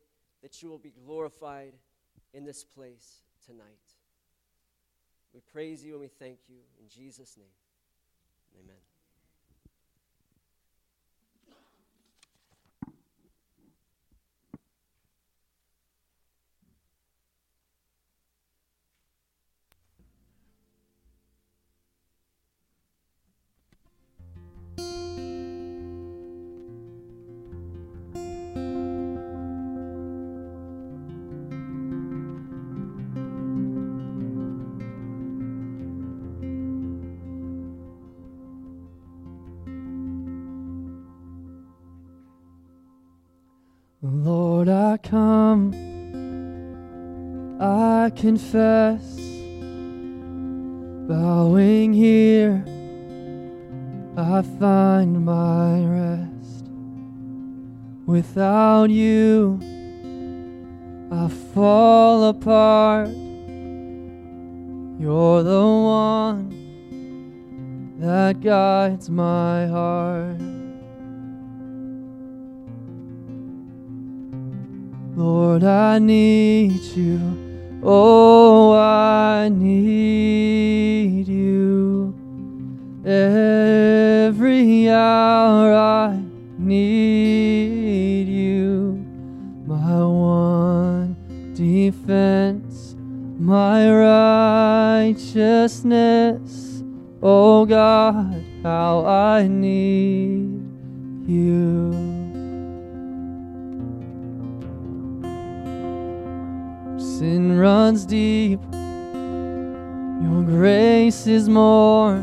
[0.42, 1.74] that you will be glorified
[2.32, 3.64] in this place tonight.
[5.34, 6.58] We praise you and we thank you.
[6.80, 7.46] In Jesus' name,
[8.62, 8.87] amen.
[48.18, 49.16] Confess,
[51.08, 52.64] bowing here,
[54.16, 56.64] I find my rest.
[58.06, 59.60] Without you,
[61.12, 63.10] I fall apart.
[64.98, 66.48] You're the one
[68.00, 70.40] that guides my heart.
[75.16, 77.47] Lord, I need you.
[77.82, 82.14] Oh, I need you.
[83.04, 86.20] Every hour I
[86.58, 89.04] need you.
[89.66, 91.16] My one
[91.54, 92.96] defense,
[93.38, 93.88] my
[95.08, 96.82] righteousness.
[97.22, 100.62] Oh God, how I need
[101.26, 102.07] you.
[107.18, 108.60] Sin runs deep.
[110.22, 112.14] Your grace is more.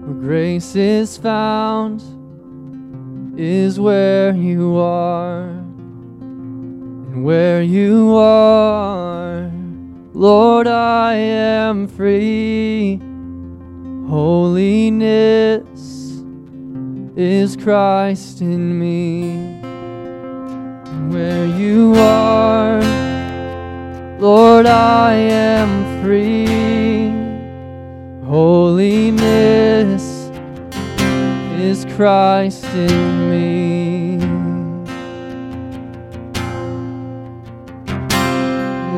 [0.00, 2.00] Where grace is found
[3.38, 5.42] is where you are.
[6.22, 9.52] And where you are,
[10.14, 12.98] Lord, I am free.
[14.08, 15.68] Holiness
[17.14, 19.60] is Christ in me.
[21.12, 22.83] Where you are,
[24.54, 27.10] Lord, I am free.
[28.24, 30.04] Holiness
[31.58, 34.18] is Christ in me.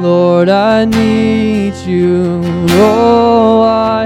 [0.02, 2.42] Lord, I need you.
[2.72, 4.04] Oh, I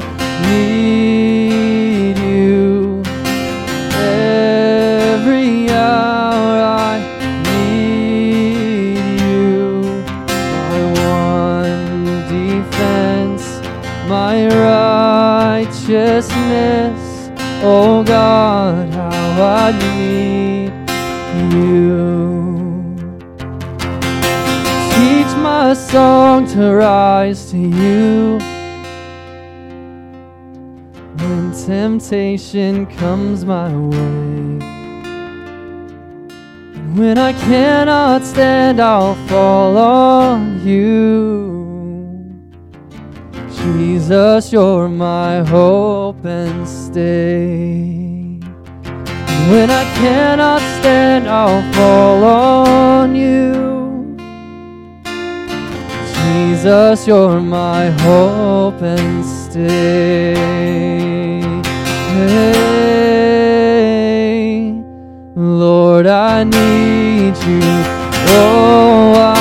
[17.63, 20.73] Oh God, how I need
[21.53, 22.97] you.
[24.95, 28.39] Teach my song to rise to you.
[31.19, 34.59] When temptation comes my way,
[36.97, 41.50] when I cannot stand, I'll fall on you.
[43.63, 48.39] Jesus, you're my hope and stay.
[49.51, 54.17] When I cannot stand, I'll fall on you.
[56.23, 60.35] Jesus, you're my hope and stay.
[62.15, 63.53] Hey,
[65.37, 67.61] Lord, I need you.
[68.33, 69.40] Oh, I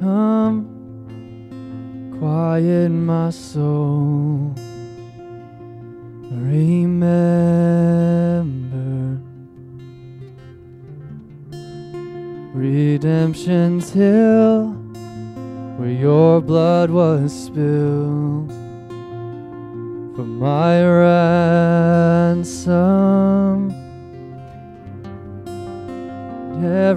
[0.00, 0.68] come,
[2.18, 4.54] quiet my soul.
[6.30, 7.42] Remember
[12.54, 14.68] redemption's hill
[15.78, 18.50] where your blood was spilled
[20.14, 21.21] for my ransom.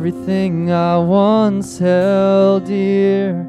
[0.05, 3.41] Everything I once held dear,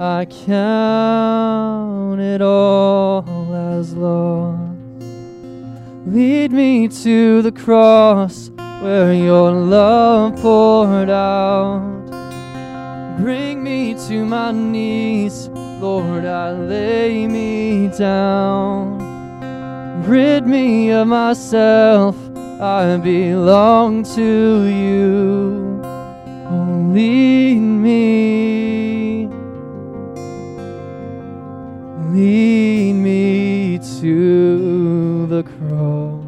[0.00, 5.02] I count it all as lost.
[6.06, 8.50] Lead me to the cross
[8.80, 12.06] where your love poured out.
[13.18, 18.96] Bring me to my knees, Lord, I lay me down.
[20.06, 22.16] Rid me of myself,
[22.62, 25.67] I belong to you.
[26.90, 29.26] Lead me,
[32.12, 36.24] lead me to the cross.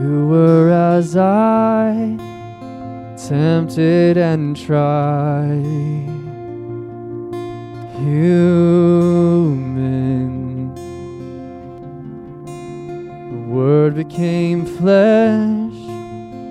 [0.00, 2.11] You were as I,
[3.32, 5.64] tempted and tried,
[7.96, 9.54] human.
[13.30, 15.72] The Word became flesh,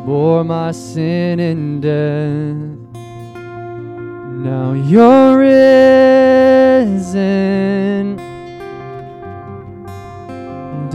[0.07, 2.55] bore my sin and death.
[4.43, 5.51] Now you're risen
[8.17, 8.19] and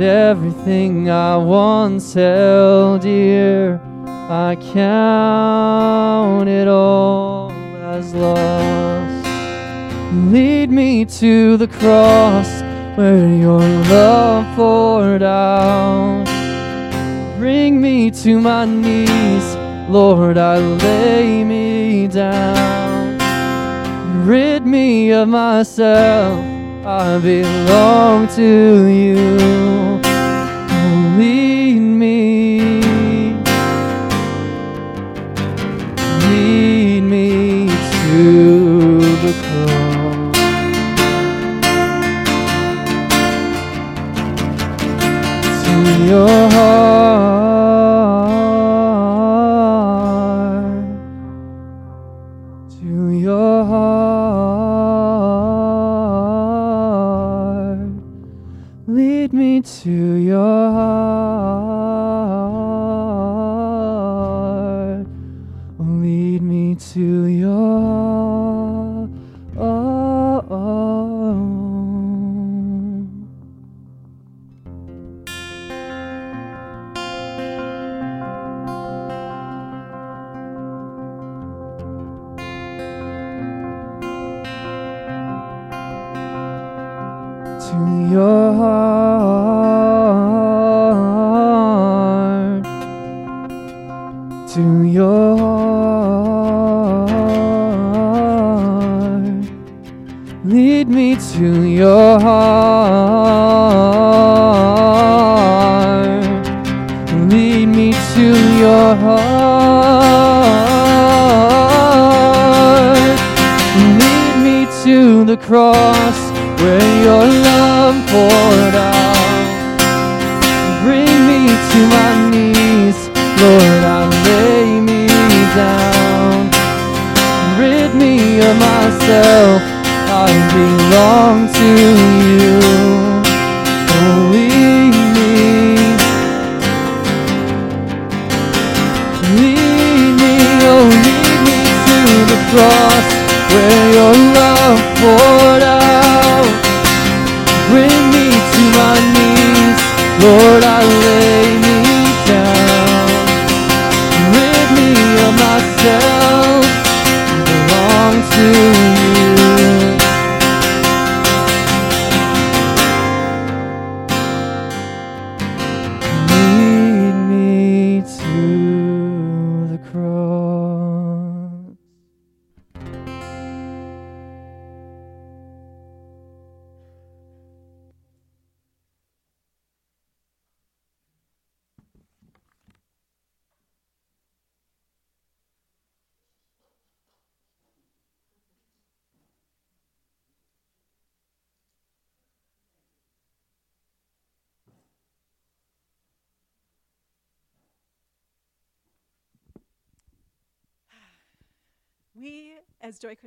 [0.01, 3.81] everything I once held dear,
[4.29, 9.25] I count it all as lost.
[10.33, 12.49] Lead me to the cross
[12.97, 16.25] where your love poured out.
[17.39, 19.55] Bring me to my knees,
[19.89, 23.17] Lord, I lay me down.
[24.27, 26.45] Rid me of myself,
[26.85, 30.06] I belong to you.
[59.27, 60.96] lead me to your heart.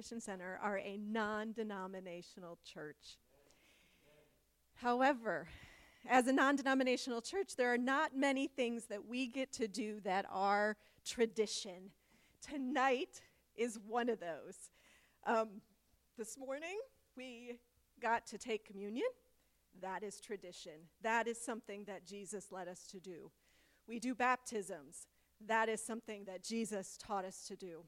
[0.10, 3.20] Christian Center, are a non denominational church.
[4.74, 5.48] However,
[6.10, 10.00] as a non denominational church, there are not many things that we get to do
[10.00, 11.92] that are tradition.
[12.42, 13.22] Tonight
[13.56, 14.72] is one of those.
[15.28, 15.62] Um,
[16.18, 16.80] this morning,
[17.16, 17.60] we
[18.02, 19.10] got to take communion.
[19.80, 20.88] That is tradition.
[21.04, 23.30] That is something that Jesus led us to do.
[23.88, 25.06] We do baptisms.
[25.46, 27.84] That is something that Jesus taught us to do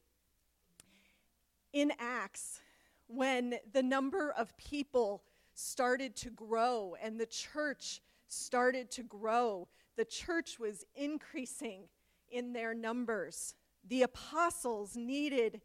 [1.74, 2.62] in Acts,
[3.08, 9.68] when the number of people started to grow and the church started to grow,
[9.98, 11.84] the church was increasing
[12.30, 13.56] in their numbers.
[13.88, 15.62] The apostles needed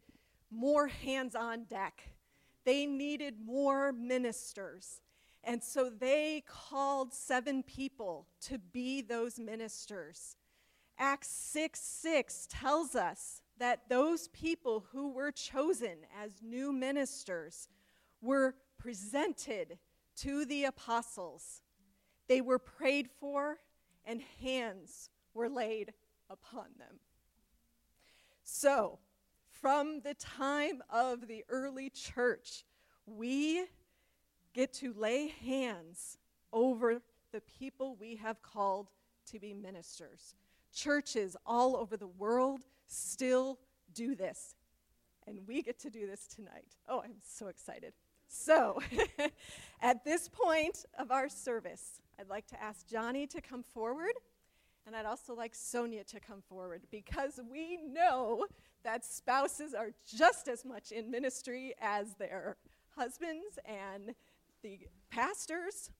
[0.51, 2.11] more hands on deck,
[2.65, 5.01] they needed more ministers.
[5.43, 10.35] And so they called seven people to be those ministers.
[10.99, 17.69] Acts 6 6 tells us that those people who were chosen as new ministers
[18.21, 19.77] were presented
[20.17, 21.61] to the apostles.
[22.27, 23.57] They were prayed for,
[24.05, 25.93] and hands were laid
[26.29, 26.99] upon them.
[28.43, 28.99] So,
[29.49, 32.65] from the time of the early church,
[33.05, 33.65] we
[34.53, 36.17] get to lay hands
[36.53, 37.01] over
[37.31, 38.89] the people we have called
[39.31, 40.35] to be ministers.
[40.73, 43.59] Churches all over the world still
[43.93, 44.55] do this.
[45.27, 46.75] And we get to do this tonight.
[46.87, 47.93] Oh, I'm so excited.
[48.29, 48.81] So,
[49.81, 54.13] at this point of our service, I'd like to ask Johnny to come forward,
[54.85, 58.45] and I'd also like Sonia to come forward because we know
[58.83, 62.57] that spouses are just as much in ministry as their
[62.95, 64.13] husbands and
[64.61, 64.79] the
[65.09, 65.91] pastors.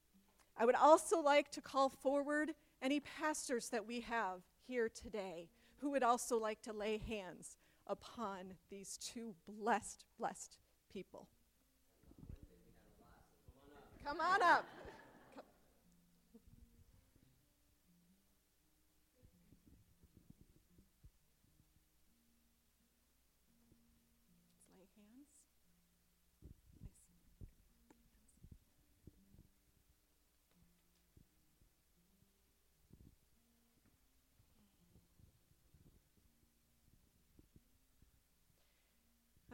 [0.58, 5.50] I would also like to call forward any pastors that we have here today
[5.82, 10.58] who would also like to lay hands upon these two blessed, blessed
[10.92, 11.28] people.
[14.06, 14.66] Come on up.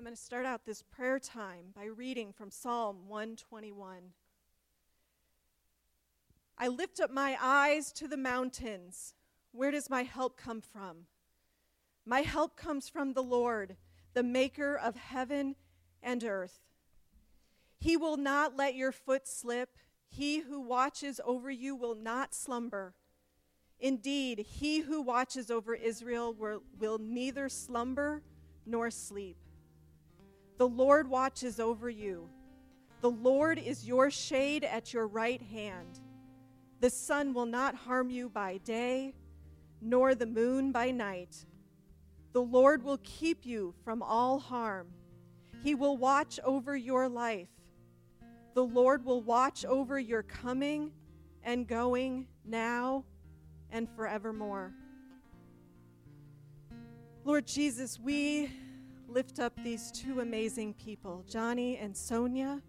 [0.04, 4.12] I'm going to start out this prayer time by reading from Psalm 121.
[6.58, 9.14] I lift up my eyes to the mountains.
[9.54, 11.06] Where does my help come from?
[12.06, 13.78] My help comes from the Lord,
[14.14, 15.56] the maker of heaven
[16.02, 16.60] and earth.
[17.80, 19.78] He will not let your foot slip.
[20.10, 22.94] He who watches over you will not slumber.
[23.80, 28.22] Indeed, he who watches over Israel will, will neither slumber
[28.66, 29.38] nor sleep.
[30.58, 32.30] The Lord watches over you.
[33.02, 36.00] The Lord is your shade at your right hand.
[36.80, 39.14] The sun will not harm you by day,
[39.82, 41.46] nor the moon by night.
[42.34, 44.88] The Lord will keep you from all harm.
[45.64, 47.50] He will watch over your life.
[48.54, 50.92] The Lord will watch over your coming
[51.44, 53.06] and going now
[53.70, 54.74] and forevermore.
[57.26, 58.52] Lord Jesus, we
[59.08, 62.62] lift up these two amazing people, Johnny and Sonia,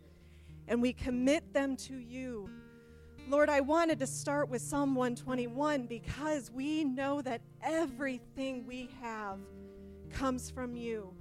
[0.68, 2.49] and we commit them to you.
[3.28, 9.39] Lord, I wanted to start with Psalm 121 because we know that everything we have
[10.11, 11.12] comes from you.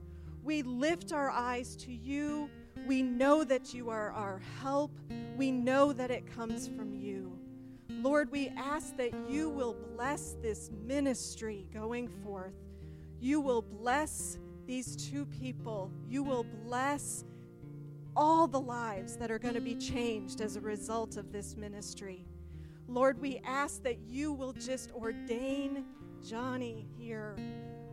[0.44, 2.50] We lift our eyes to you.
[2.86, 4.92] We know that you are our help.
[5.38, 7.38] We know that it comes from you.
[7.90, 12.54] Lord, we ask that you will bless this ministry going forth.
[13.22, 15.92] You will bless these two people.
[16.08, 17.24] You will bless
[18.16, 22.26] all the lives that are going to be changed as a result of this ministry.
[22.88, 25.86] Lord, we ask that you will just ordain
[26.26, 27.36] Johnny here,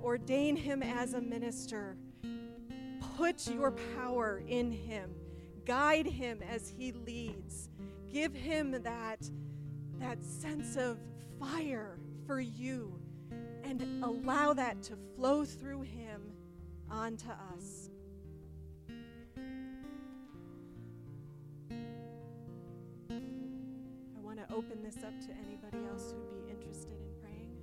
[0.03, 1.97] ordain him as a minister.
[3.17, 5.11] Put your power in him,
[5.65, 7.71] guide him as he leads.
[8.13, 9.31] Give him that,
[9.99, 10.99] that sense of
[11.39, 12.99] fire for you
[13.63, 16.10] and allow that to flow through him
[16.91, 17.91] onto us.
[23.11, 27.57] I want to open this up to anybody else who'd be interested in praying.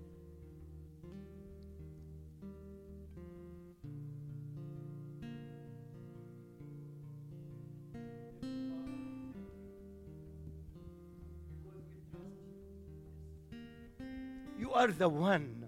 [14.57, 15.65] You are the one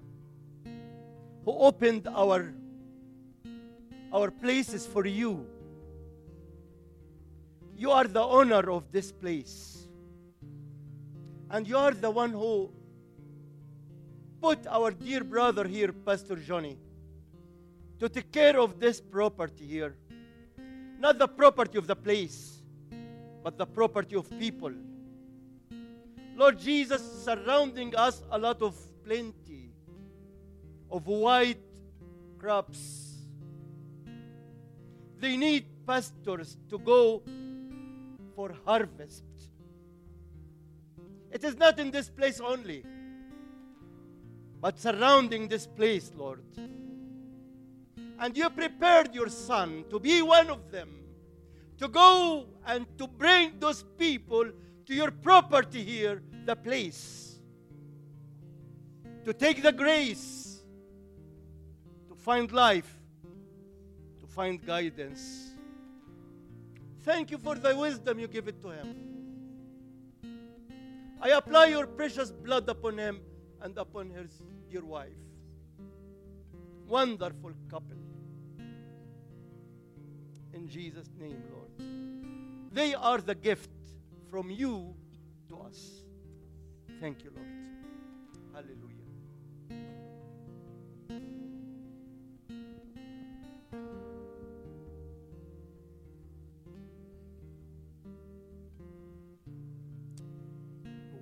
[1.45, 2.53] who opened our
[4.12, 5.45] our place is for you.
[7.78, 9.88] You are the owner of this place.
[11.49, 12.72] And you are the one who
[14.41, 16.78] put our dear brother here, Pastor Johnny,
[17.99, 19.95] to take care of this property here.
[20.99, 22.62] Not the property of the place,
[23.43, 24.74] but the property of people.
[26.36, 29.72] Lord Jesus, surrounding us a lot of plenty
[30.91, 31.60] of white
[32.38, 33.09] crops.
[35.20, 37.22] They need pastors to go
[38.36, 39.24] for harvest.
[41.32, 42.86] It is not in this place only,
[44.61, 46.41] but surrounding this place, Lord.
[48.17, 50.89] And you prepared your son to be one of them,
[51.78, 54.49] to go and to bring those people
[54.86, 57.39] to your property here, the place,
[59.26, 60.63] to take the grace,
[62.09, 62.98] to find life,
[64.30, 65.55] find guidance.
[67.03, 68.95] Thank you for the wisdom you give it to him.
[71.21, 73.19] I apply your precious blood upon him
[73.61, 75.09] and upon his dear wife.
[76.88, 77.97] Wonderful couple.
[80.53, 81.71] In Jesus' name, Lord.
[82.71, 83.69] They are the gift
[84.30, 84.93] from you
[85.49, 86.03] to us.
[86.99, 87.47] Thank you, Lord.
[88.53, 88.99] Hallelujah.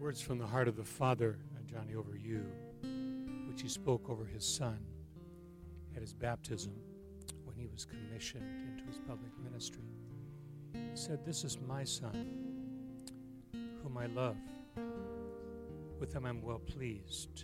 [0.07, 2.45] Words from the heart of the Father, uh, Johnny, over you,
[3.45, 4.79] which he spoke over his son
[5.93, 6.71] at his baptism
[7.43, 9.83] when he was commissioned into his public ministry.
[10.71, 12.25] He said, This is my son,
[13.83, 14.37] whom I love.
[15.99, 17.43] With him I'm well pleased.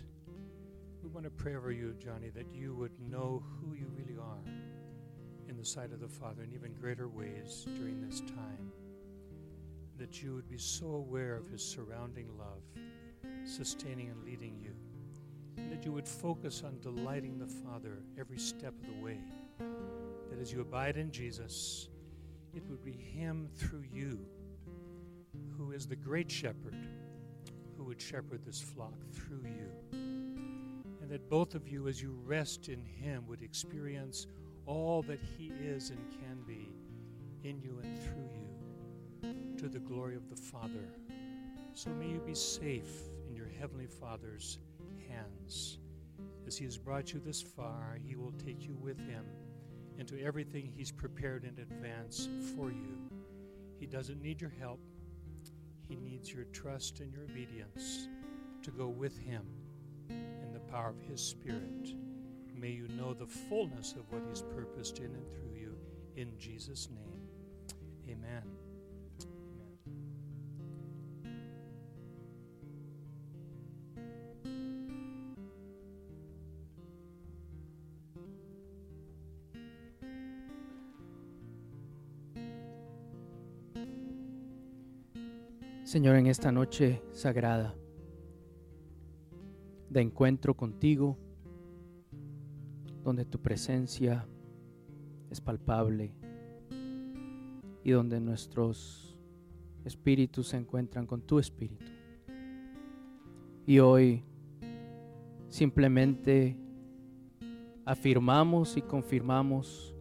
[1.02, 5.50] We want to pray over you, Johnny, that you would know who you really are
[5.50, 8.72] in the sight of the Father in even greater ways during this time
[9.98, 12.62] that you would be so aware of His surrounding love,
[13.44, 14.72] sustaining and leading you,
[15.56, 19.18] and that you would focus on delighting the Father every step of the way.
[20.30, 21.88] That as you abide in Jesus,
[22.54, 24.20] it would be Him through you
[25.56, 26.74] who is the great shepherd
[27.76, 29.70] who would shepherd this flock through you.
[29.92, 34.26] And that both of you, as you rest in Him, would experience
[34.66, 36.70] all that He is and can be
[37.42, 38.33] in you and through you
[39.64, 40.90] to the glory of the Father.
[41.72, 44.58] So may you be safe in your Heavenly Father's
[45.08, 45.78] hands.
[46.46, 49.24] As He has brought you this far, He will take you with Him
[49.98, 52.98] into everything He's prepared in advance for you.
[53.80, 54.80] He doesn't need your help,
[55.88, 58.08] He needs your trust and your obedience
[58.64, 59.46] to go with Him
[60.10, 61.94] in the power of His Spirit.
[62.54, 65.74] May you know the fullness of what He's purposed in and through you.
[66.16, 67.03] In Jesus' name,
[85.94, 87.72] Señor, en esta noche sagrada
[89.88, 91.16] de encuentro contigo,
[93.04, 94.26] donde tu presencia
[95.30, 96.12] es palpable
[97.84, 99.16] y donde nuestros
[99.84, 101.86] espíritus se encuentran con tu espíritu.
[103.64, 104.24] Y hoy
[105.48, 106.58] simplemente
[107.84, 109.94] afirmamos y confirmamos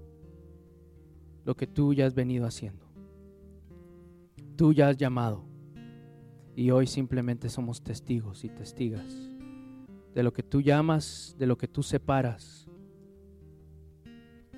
[1.45, 2.83] lo que tú ya has venido haciendo.
[4.55, 5.52] Tú ya has llamado
[6.55, 9.31] y hoy simplemente somos testigos y testigas
[10.13, 12.69] de lo que tú llamas, de lo que tú separas,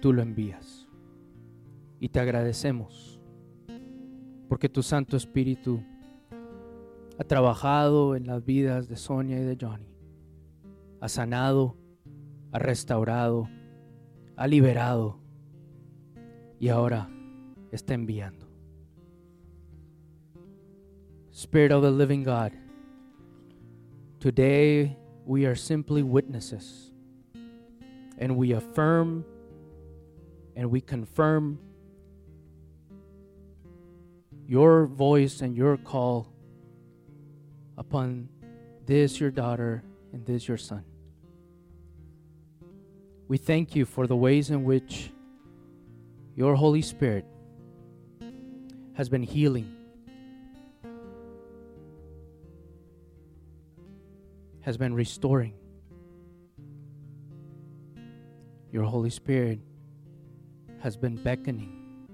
[0.01, 0.87] tú lo envías.
[1.99, 3.21] Y te agradecemos
[4.49, 5.81] porque tu Santo Espíritu
[7.17, 9.95] ha trabajado en las vidas de Sonia y de Johnny.
[10.99, 11.77] Ha sanado,
[12.51, 13.49] ha restaurado,
[14.35, 15.19] ha liberado
[16.59, 17.09] y ahora
[17.71, 18.44] está enviando.
[21.37, 22.53] Spirit of the living God,
[24.21, 26.91] today we are simply witnesses
[28.17, 29.25] and we affirm
[30.55, 31.59] and we confirm
[34.47, 36.31] your voice and your call
[37.77, 38.29] upon
[38.85, 39.83] this your daughter
[40.13, 40.85] and this your son.
[43.27, 45.11] We thank you for the ways in which
[46.33, 47.25] your Holy Spirit
[48.93, 49.74] has been healing,
[54.65, 55.53] has been restoring.
[58.71, 59.59] Your Holy Spirit
[60.81, 62.07] has been beckoning,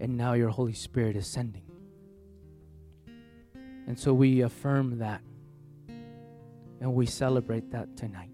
[0.00, 1.62] and now your Holy Spirit is sending.
[3.86, 5.22] And so we affirm that
[6.80, 8.32] and we celebrate that tonight.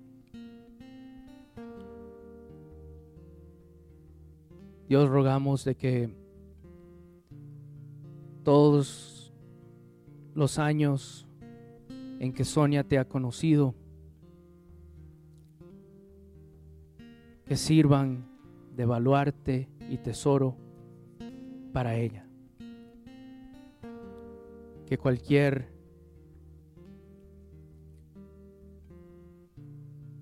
[4.88, 6.08] Dios rogamos de que
[8.42, 9.30] todos
[10.34, 11.26] los años
[12.22, 13.74] en que Sonia te ha conocido,
[17.44, 18.24] que sirvan
[18.76, 20.56] de baluarte y tesoro
[21.72, 22.24] para ella.
[24.86, 25.66] Que cualquier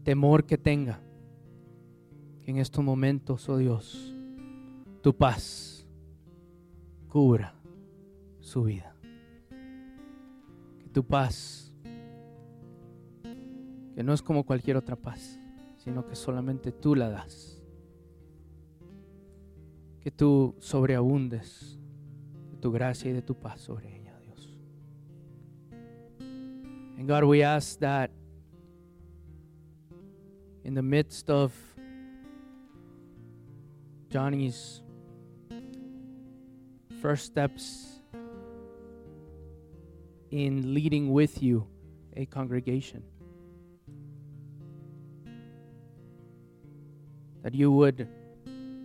[0.03, 1.03] temor que tenga,
[2.47, 4.17] en estos momentos, oh Dios,
[5.03, 5.87] tu paz
[7.11, 7.55] cubra
[8.39, 8.97] su vida.
[10.79, 11.70] Que tu paz,
[14.01, 15.39] que no es como cualquier otra paz,
[15.77, 17.61] sino que solamente tú la das.
[20.01, 21.79] Que tú sobreabundes
[22.51, 24.59] de tu gracia y de tu paz sobre ella, Dios.
[26.97, 28.11] And God, we ask that
[30.65, 31.53] in the midst of
[34.09, 34.83] Johnny's
[37.03, 38.01] first steps
[40.31, 41.67] in leading with you
[42.17, 43.10] a congregation.
[47.43, 48.09] That you would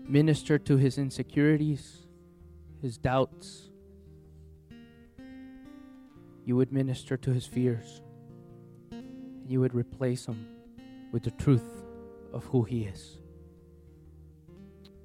[0.07, 2.05] minister to his insecurities,
[2.81, 3.69] his doubts.
[6.45, 8.01] You would minister to his fears.
[9.47, 10.47] You would replace them
[11.11, 11.83] with the truth
[12.33, 13.17] of who he is.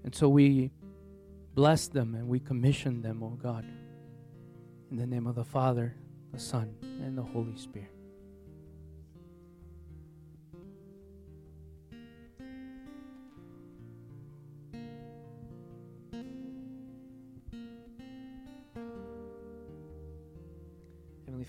[0.04, 0.70] And so we
[1.54, 3.64] bless them and we commission them, O oh God,
[4.90, 5.94] in the name of the Father,
[6.32, 7.99] the Son, and the Holy Spirit.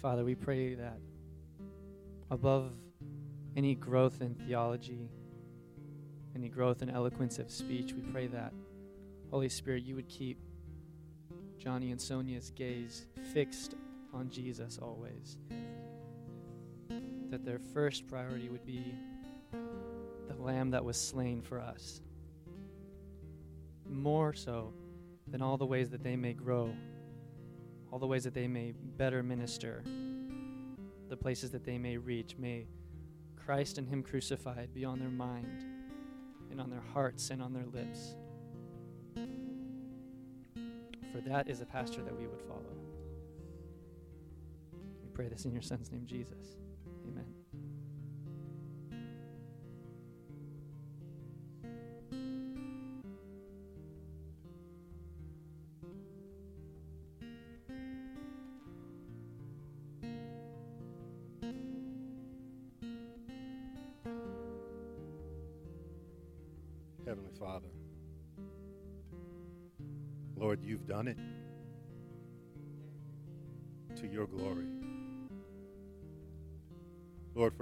[0.01, 0.97] Father, we pray that
[2.31, 2.71] above
[3.55, 5.07] any growth in theology,
[6.35, 8.51] any growth in eloquence of speech, we pray that,
[9.29, 10.39] Holy Spirit, you would keep
[11.59, 13.75] Johnny and Sonia's gaze fixed
[14.11, 15.37] on Jesus always.
[17.29, 18.83] That their first priority would be
[20.27, 22.01] the lamb that was slain for us.
[23.87, 24.73] More so
[25.27, 26.73] than all the ways that they may grow,
[27.91, 29.83] all the ways that they may better minister,
[31.09, 32.35] the places that they may reach.
[32.37, 32.67] May
[33.35, 35.65] Christ and Him crucified be on their mind
[36.49, 38.15] and on their hearts and on their lips.
[41.11, 42.61] For that is a pastor that we would follow.
[44.71, 46.60] We pray this in your Son's name, Jesus.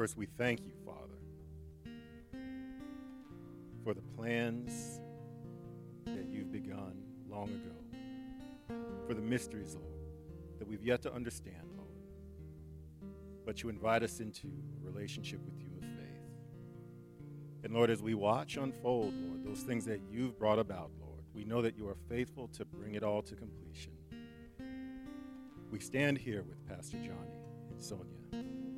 [0.10, 1.20] First we thank you, Father,
[3.84, 5.00] for the plans
[6.06, 6.94] that you've begun
[7.30, 8.76] long ago,
[9.08, 10.02] for the mysteries, Lord,
[10.58, 11.90] that we've yet to understand, Lord.
[13.46, 17.64] But you invite us into a relationship with you of faith.
[17.64, 21.46] And Lord, as we watch unfold, Lord, those things that you've brought about, Lord, we
[21.46, 23.94] know that you are faithful to bring it all to completion.
[25.70, 27.38] We stand here with Pastor Johnny
[27.70, 28.69] and Sonia.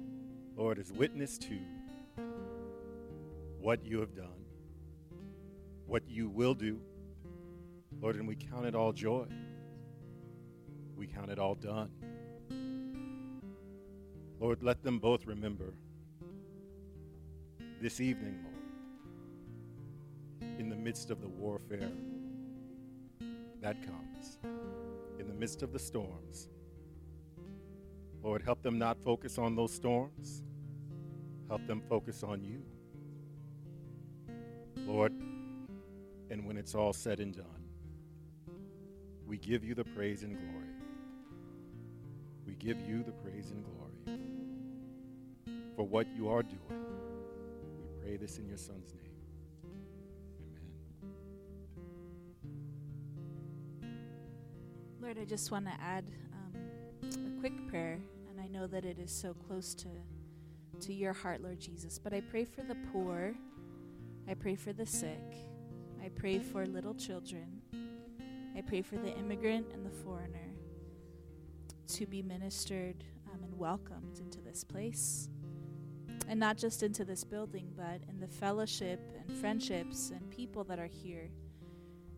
[0.55, 1.57] Lord, as witness to
[3.59, 4.45] what you have done,
[5.85, 6.79] what you will do,
[8.01, 9.25] Lord, and we count it all joy.
[10.95, 11.89] We count it all done.
[14.39, 15.73] Lord, let them both remember
[17.81, 18.55] this evening, Lord,
[20.59, 21.91] in the midst of the warfare
[23.61, 24.39] that comes,
[25.19, 26.49] in the midst of the storms.
[28.23, 30.43] Lord, help them not focus on those storms.
[31.47, 32.61] Help them focus on you.
[34.85, 35.11] Lord,
[36.29, 37.45] and when it's all said and done,
[39.25, 40.67] we give you the praise and glory.
[42.45, 44.19] We give you the praise and glory
[45.75, 46.59] for what you are doing.
[46.69, 49.11] We pray this in your Son's name.
[50.43, 51.13] Amen.
[55.01, 56.05] Lord, I just want to add
[57.41, 57.97] quick prayer,
[58.29, 59.87] and I know that it is so close to
[60.79, 61.97] to your heart, Lord Jesus.
[61.97, 63.33] But I pray for the poor.
[64.29, 65.47] I pray for the sick.
[66.03, 67.63] I pray for little children.
[68.55, 70.53] I pray for the immigrant and the foreigner
[71.87, 75.27] to be ministered um, and welcomed into this place.
[76.27, 80.77] And not just into this building, but in the fellowship and friendships and people that
[80.77, 81.31] are here.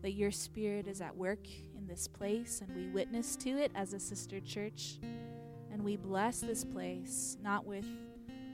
[0.04, 3.94] That your spirit is at work in this place, and we witness to it as
[3.94, 4.98] a sister church.
[5.72, 7.86] And we bless this place, not with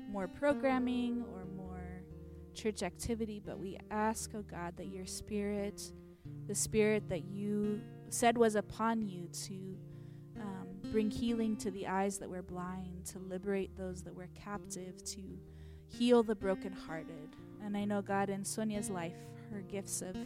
[0.09, 2.05] more programming or more
[2.55, 5.83] church activity, but we ask, oh God, that your spirit,
[6.47, 7.81] the spirit that you
[8.11, 9.77] said was upon you to
[10.41, 15.03] um, bring healing to the eyes that were blind, to liberate those that were captive,
[15.05, 15.21] to
[15.89, 17.35] heal the brokenhearted.
[17.65, 19.17] And I know, God, in Sonia's life,
[19.53, 20.17] her gifts of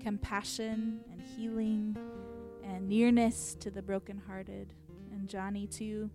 [0.00, 1.96] compassion and healing
[2.64, 4.74] and nearness to the brokenhearted,
[5.12, 6.10] and Johnny too.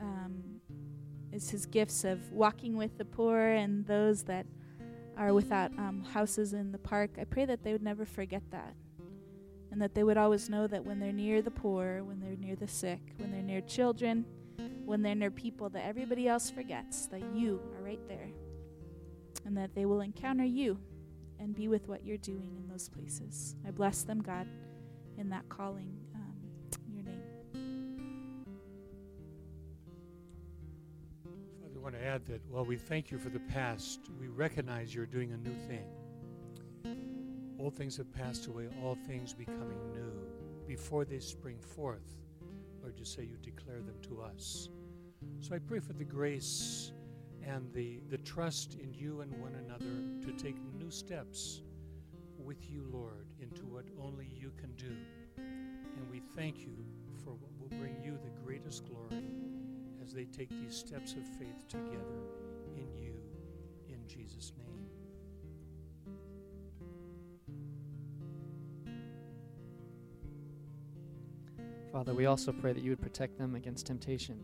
[0.00, 0.58] Um,
[1.32, 4.46] is his gifts of walking with the poor and those that
[5.16, 7.10] are without um, houses in the park.
[7.20, 8.74] I pray that they would never forget that.
[9.70, 12.56] And that they would always know that when they're near the poor, when they're near
[12.56, 14.24] the sick, when they're near children,
[14.86, 18.30] when they're near people that everybody else forgets, that you are right there.
[19.44, 20.78] And that they will encounter you
[21.40, 23.56] and be with what you're doing in those places.
[23.66, 24.46] I bless them, God,
[25.16, 25.92] in that calling.
[26.14, 26.34] Um,
[26.86, 27.22] in your name.
[31.60, 34.94] Father, I want to add that while we thank you for the past, we recognize
[34.94, 35.84] you're doing a new thing.
[37.60, 40.12] Old things have passed away, all things becoming new.
[40.66, 42.14] Before they spring forth,
[42.82, 44.68] Lord, you say you declare them to us.
[45.40, 46.92] So I pray for the grace
[47.46, 51.62] and the, the trust in you and one another to take new steps
[52.38, 54.94] with you, Lord, into what only you can do.
[55.36, 56.76] And we thank you
[57.24, 59.24] for what will bring you the greatest glory
[60.02, 62.22] as they take these steps of faith together
[62.76, 63.14] in you,
[63.88, 64.68] in Jesus' name.
[71.92, 74.38] Father, we also pray that you would protect them against temptation.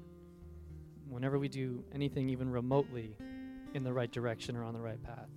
[1.09, 3.17] Whenever we do anything even remotely
[3.75, 5.29] in the right direction or on the right path,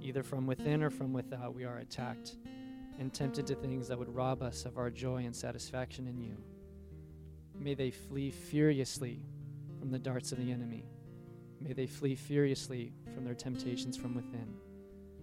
[0.00, 2.36] either from within or from without, we are attacked
[2.98, 6.36] and tempted to things that would rob us of our joy and satisfaction in you.
[7.58, 9.20] May they flee furiously
[9.78, 10.84] from the darts of the enemy.
[11.60, 14.54] May they flee furiously from their temptations from within.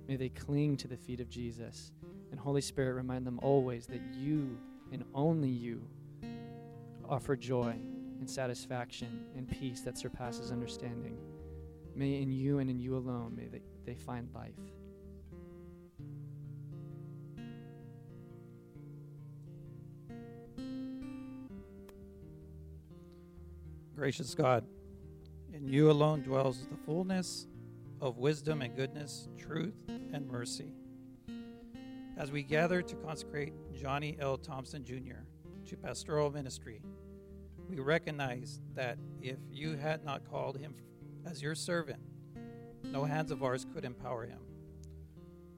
[0.08, 1.91] May they cling to the feet of Jesus.
[2.32, 4.58] And Holy Spirit, remind them always that you
[4.91, 5.82] and only you
[7.10, 7.76] offer joy
[8.20, 11.18] and satisfaction and peace that surpasses understanding.
[11.95, 14.53] May in you and in you alone may they, they find life.
[23.95, 24.63] Gracious God,
[25.51, 27.47] in you alone dwells the fullness
[27.99, 29.74] of wisdom and goodness, truth
[30.13, 30.72] and mercy.
[32.15, 34.38] As we gather to consecrate Johnny L.
[34.38, 35.24] Thompson Jr.
[35.65, 36.82] to pastoral ministry,
[37.70, 40.76] we recognize that if you had not called him
[41.26, 41.99] as your servant,
[42.84, 44.39] no hands of ours could empower him.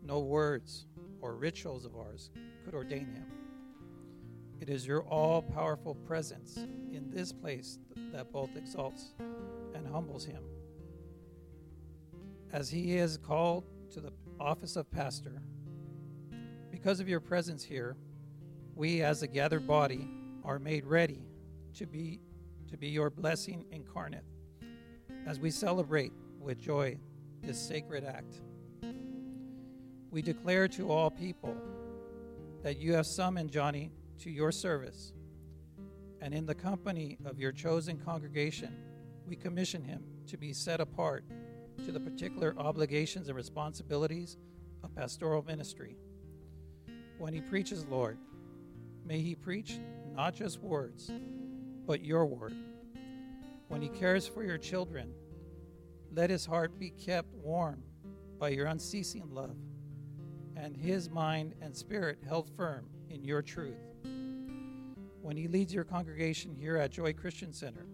[0.03, 0.87] No words
[1.21, 2.31] or rituals of ours
[2.65, 3.25] could ordain him.
[4.59, 7.77] It is your all powerful presence in this place
[8.11, 9.13] that both exalts
[9.75, 10.43] and humbles him.
[12.51, 15.41] As he is called to the office of pastor,
[16.71, 17.95] because of your presence here,
[18.75, 20.09] we as a gathered body
[20.43, 21.28] are made ready
[21.75, 22.19] to be
[22.69, 24.23] to be your blessing incarnate
[25.25, 26.97] as we celebrate with joy
[27.41, 28.41] this sacred act.
[30.11, 31.55] We declare to all people
[32.63, 35.13] that you have summoned Johnny to your service,
[36.21, 38.75] and in the company of your chosen congregation,
[39.25, 41.23] we commission him to be set apart
[41.85, 44.37] to the particular obligations and responsibilities
[44.83, 45.95] of pastoral ministry.
[47.17, 48.17] When he preaches, Lord,
[49.05, 49.79] may he preach
[50.13, 51.11] not just words,
[51.89, 52.53] but your word.
[53.67, 55.11] When he cares for your children,
[56.13, 57.81] let his heart be kept warm
[58.37, 59.57] by your unceasing love,
[60.55, 63.79] and his mind and spirit held firm in your truth.
[65.23, 67.87] When he leads your congregation here at Joy Christian Center,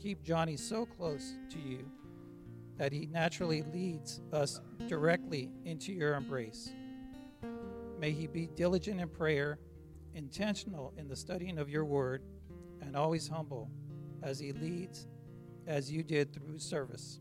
[0.00, 1.90] keep Johnny so close to you
[2.76, 6.70] that he naturally leads us directly into your embrace.
[7.98, 9.58] May he be diligent in prayer,
[10.14, 12.22] intentional in the studying of your word,
[12.94, 13.68] and always humble
[14.22, 15.08] as he leads
[15.66, 17.18] as you did through service.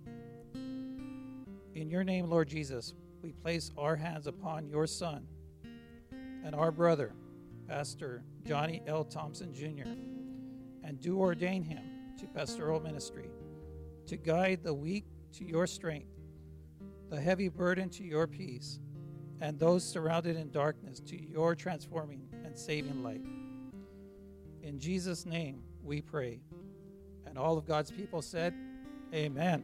[0.54, 2.94] In your name, Lord Jesus,
[3.24, 5.26] we place our hands upon your son
[6.46, 7.16] and our brother,
[7.68, 9.04] Pastor Johnny L.
[9.04, 9.90] Thompson Jr.,
[10.84, 11.84] and do ordain him
[12.20, 13.32] to pastoral ministry,
[14.06, 15.06] to guide the weak
[15.40, 16.20] to your strength,
[17.10, 18.78] the heavy burden to your peace,
[19.42, 23.22] and those surrounded in darkness to your transforming and saving light.
[24.64, 26.40] In Jesus' name we pray.
[27.26, 28.54] And all of God's people said,
[29.14, 29.64] Amen.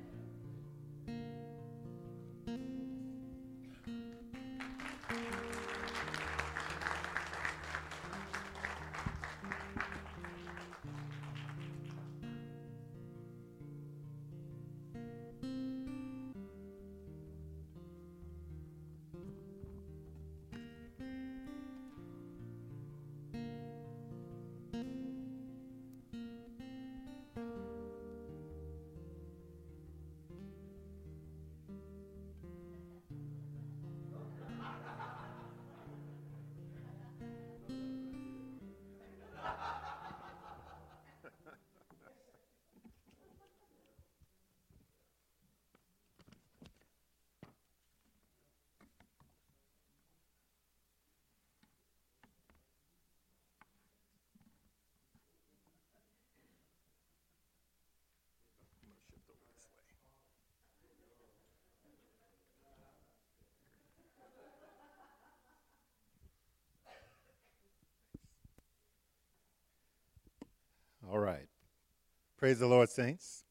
[72.39, 73.43] Praise the Lord, saints.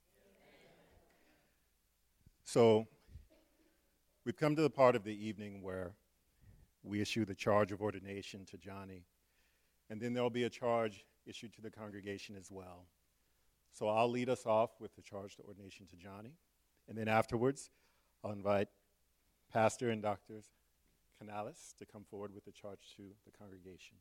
[2.46, 2.86] So,
[4.24, 5.92] we've come to the part of the evening where
[6.82, 9.04] we issue the charge of ordination to Johnny,
[9.90, 12.86] and then there'll be a charge issued to the congregation as well.
[13.74, 16.32] So, I'll lead us off with the charge to ordination to Johnny,
[16.88, 17.68] and then afterwards,
[18.24, 18.68] I'll invite
[19.52, 20.40] Pastor and Dr.
[21.18, 23.98] Canales to come forward with the charge to the congregation.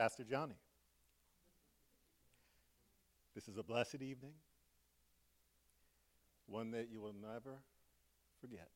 [0.00, 0.54] Pastor Johnny.
[3.34, 4.32] This is a blessed evening,
[6.46, 7.58] one that you will never
[8.40, 8.70] forget.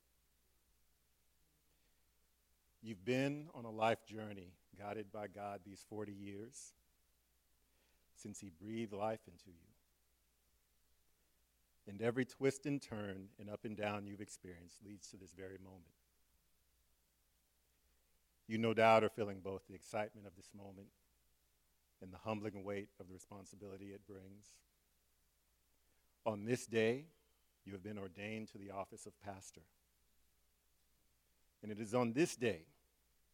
[2.83, 6.75] You've been on a life journey guided by God these 40 years
[8.15, 9.67] since He breathed life into you.
[11.89, 15.57] And every twist and turn and up and down you've experienced leads to this very
[15.57, 15.95] moment.
[18.47, 20.89] You no doubt are feeling both the excitement of this moment
[22.03, 24.47] and the humbling weight of the responsibility it brings.
[26.27, 27.07] On this day,
[27.65, 29.63] you have been ordained to the office of pastor.
[31.63, 32.67] And it is on this day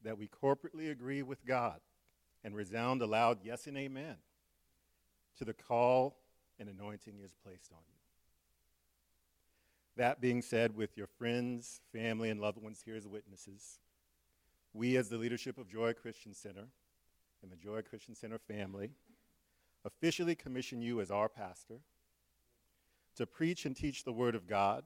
[0.05, 1.81] that we corporately agree with God
[2.45, 4.17] and resound a loud yes and amen
[5.39, 6.17] to the call
[6.59, 7.95] and anointing is placed on you.
[9.97, 13.81] That being said, with your friends, family, and loved ones here as witnesses,
[14.73, 16.69] we as the leadership of Joy Christian Center
[17.43, 18.91] and the Joy Christian Center family
[19.85, 21.81] officially commission you as our pastor
[23.17, 24.85] to preach and teach the Word of God,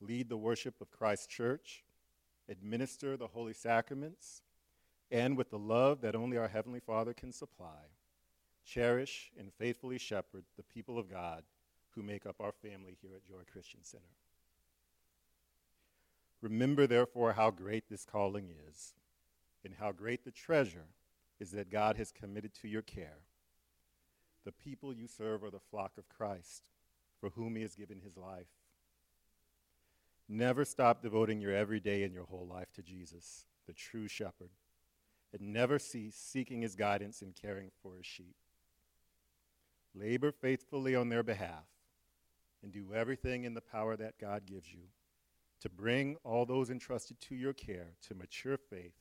[0.00, 1.84] lead the worship of Christ's church,
[2.48, 4.42] administer the holy sacraments,
[5.10, 7.90] and with the love that only our Heavenly Father can supply,
[8.64, 11.44] cherish and faithfully shepherd the people of God
[11.90, 14.04] who make up our family here at Joy Christian Center.
[16.42, 18.94] Remember, therefore, how great this calling is,
[19.64, 20.86] and how great the treasure
[21.38, 23.18] is that God has committed to your care.
[24.44, 26.62] The people you serve are the flock of Christ,
[27.20, 28.46] for whom he has given his life.
[30.28, 34.50] Never stop devoting your every day and your whole life to Jesus, the true shepherd,
[35.32, 38.36] and never cease seeking his guidance and caring for his sheep.
[39.94, 41.64] Labor faithfully on their behalf
[42.62, 44.88] and do everything in the power that God gives you
[45.60, 48.94] to bring all those entrusted to your care to mature faith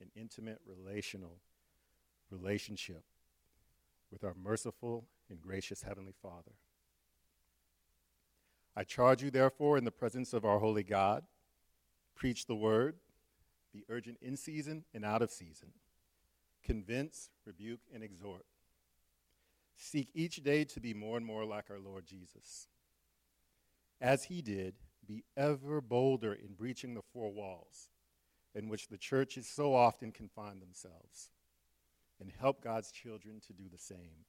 [0.00, 1.38] and intimate relational
[2.34, 3.04] relationship
[4.10, 6.52] with our merciful and gracious Heavenly Father.
[8.76, 11.24] I charge you, therefore, in the presence of our holy God,
[12.14, 12.96] preach the word,
[13.72, 15.72] be urgent in season and out of season,
[16.62, 18.46] convince, rebuke, and exhort.
[19.76, 22.68] Seek each day to be more and more like our Lord Jesus.
[24.00, 24.74] As he did,
[25.06, 27.90] be ever bolder in breaching the four walls
[28.54, 31.30] in which the churches so often confine themselves,
[32.24, 34.24] and help God's children to do the same.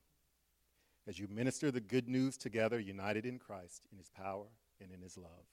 [1.07, 4.47] As you minister the good news together, united in Christ, in his power,
[4.81, 5.45] and in his love.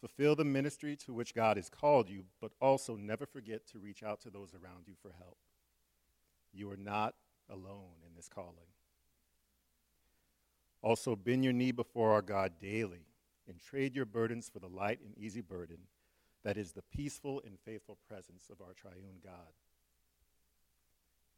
[0.00, 4.02] Fulfill the ministry to which God has called you, but also never forget to reach
[4.02, 5.36] out to those around you for help.
[6.54, 7.14] You are not
[7.50, 8.72] alone in this calling.
[10.80, 13.06] Also, bend your knee before our God daily
[13.46, 15.78] and trade your burdens for the light and easy burden
[16.42, 19.52] that is the peaceful and faithful presence of our triune God.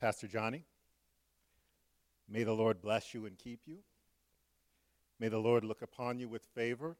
[0.01, 0.65] Pastor Johnny,
[2.29, 3.79] may the Lord bless you and keep you.
[5.19, 6.97] May the Lord look upon you with favor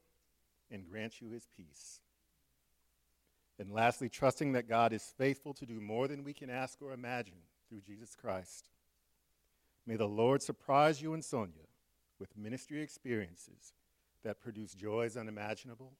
[0.71, 2.01] and grant you his peace.
[3.59, 6.91] And lastly, trusting that God is faithful to do more than we can ask or
[6.91, 7.37] imagine
[7.69, 8.69] through Jesus Christ.
[9.85, 11.67] May the Lord surprise you and Sonia
[12.19, 13.73] with ministry experiences
[14.23, 15.93] that produce joys unimaginable,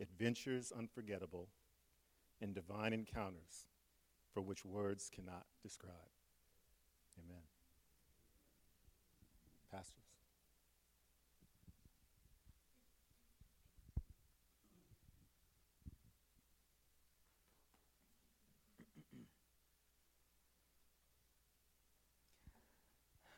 [0.00, 1.48] adventures unforgettable,
[2.40, 3.66] and divine encounters
[4.34, 5.94] for which words cannot describe.
[7.24, 7.40] Amen.
[9.70, 10.00] Pastors.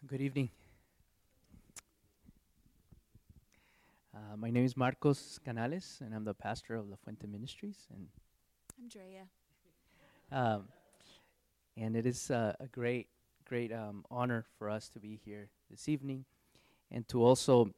[0.06, 0.50] Good evening.
[4.14, 7.88] Uh, my name is Marcos Canales, and I'm the pastor of La Fuente Ministries.
[7.92, 8.06] And
[8.78, 9.26] I'm Andrea.
[10.30, 10.68] um,
[11.76, 13.08] and it is uh, a great,
[13.44, 16.24] great um, honor for us to be here this evening,
[16.90, 17.70] and to also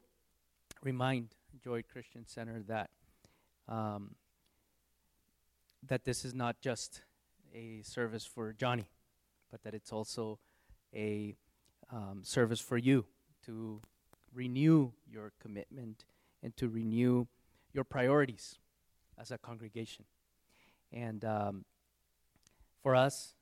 [0.81, 2.89] remind Joy Christian Center that
[3.67, 4.15] um,
[5.87, 7.01] that this is not just
[7.53, 8.89] a service for Johnny,
[9.51, 10.39] but that it's also
[10.93, 11.35] a
[11.91, 13.05] um, service for you
[13.45, 13.81] to
[14.33, 16.05] renew your commitment
[16.43, 17.27] and to renew
[17.73, 18.57] your priorities
[19.17, 20.05] as a congregation.
[20.91, 21.65] And um,
[22.81, 23.35] for us,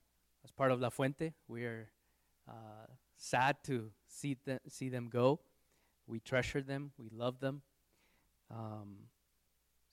[0.47, 1.89] as part of La Fuente, we're
[2.47, 2.87] uh,
[3.17, 5.41] sad to see, th- see them go.
[6.07, 7.63] We treasure them, we love them.
[8.49, 8.95] Um,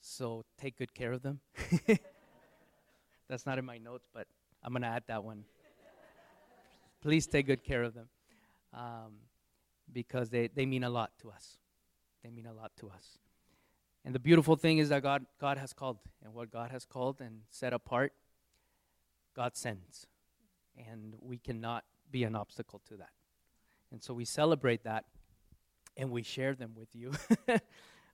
[0.01, 1.41] so take good care of them.
[3.29, 4.29] That's not in my notes, but
[4.63, 5.43] I'm going to add that one.
[7.03, 8.07] Please take good care of them
[8.73, 9.15] um,
[9.93, 11.59] because they, they mean a lot to us.
[12.23, 13.19] They mean a lot to us.
[14.05, 17.21] And the beautiful thing is that God, God has called, and what God has called
[17.21, 18.13] and set apart,
[19.35, 20.07] God sends.
[20.77, 23.11] And we cannot be an obstacle to that.
[23.93, 25.05] And so we celebrate that
[25.97, 27.13] and we share them with you.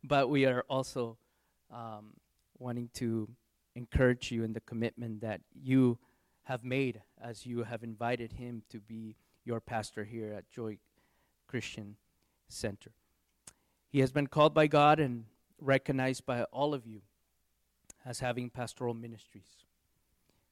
[0.04, 1.16] but we are also
[1.72, 2.14] um,
[2.58, 3.28] wanting to
[3.74, 5.98] encourage you in the commitment that you
[6.44, 10.78] have made as you have invited him to be your pastor here at Joy
[11.46, 11.96] Christian
[12.48, 12.92] Center.
[13.88, 15.24] He has been called by God and
[15.60, 17.02] recognized by all of you
[18.04, 19.64] as having pastoral ministries.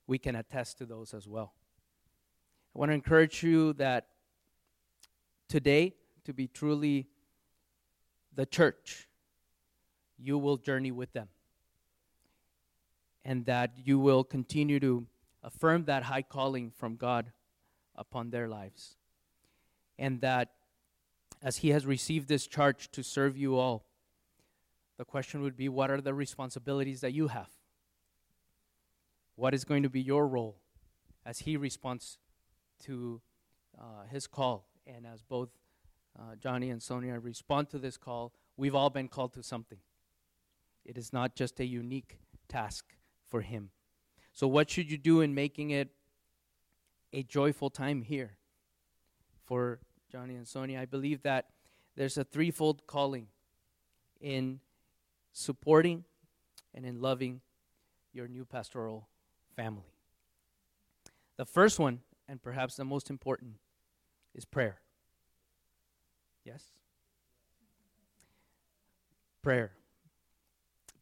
[0.06, 1.52] We can attest to those as well.
[2.78, 4.06] I want to encourage you that
[5.48, 5.94] today,
[6.24, 7.08] to be truly
[8.32, 9.08] the church,
[10.16, 11.26] you will journey with them.
[13.24, 15.08] And that you will continue to
[15.42, 17.32] affirm that high calling from God
[17.96, 18.94] upon their lives.
[19.98, 20.50] And that
[21.42, 23.86] as He has received this charge to serve you all,
[24.98, 27.50] the question would be what are the responsibilities that you have?
[29.34, 30.60] What is going to be your role
[31.26, 32.18] as He responds
[32.84, 33.20] to
[33.78, 34.66] uh, His call?
[34.86, 35.50] And as both
[36.18, 39.78] uh, Johnny and Sonia respond to this call, we've all been called to something.
[40.84, 42.18] It is not just a unique
[42.48, 42.84] task
[43.28, 43.70] for Him.
[44.32, 45.90] So, what should you do in making it
[47.12, 48.36] a joyful time here
[49.44, 49.80] for
[50.10, 50.80] Johnny and Sonia?
[50.80, 51.46] I believe that
[51.96, 53.26] there's a threefold calling
[54.20, 54.60] in
[55.32, 56.04] supporting
[56.74, 57.40] and in loving
[58.12, 59.08] your new pastoral
[59.56, 59.92] family.
[61.36, 63.54] The first one, and perhaps the most important,
[64.34, 64.80] is prayer.
[66.44, 66.62] Yes?
[69.42, 69.72] Prayer.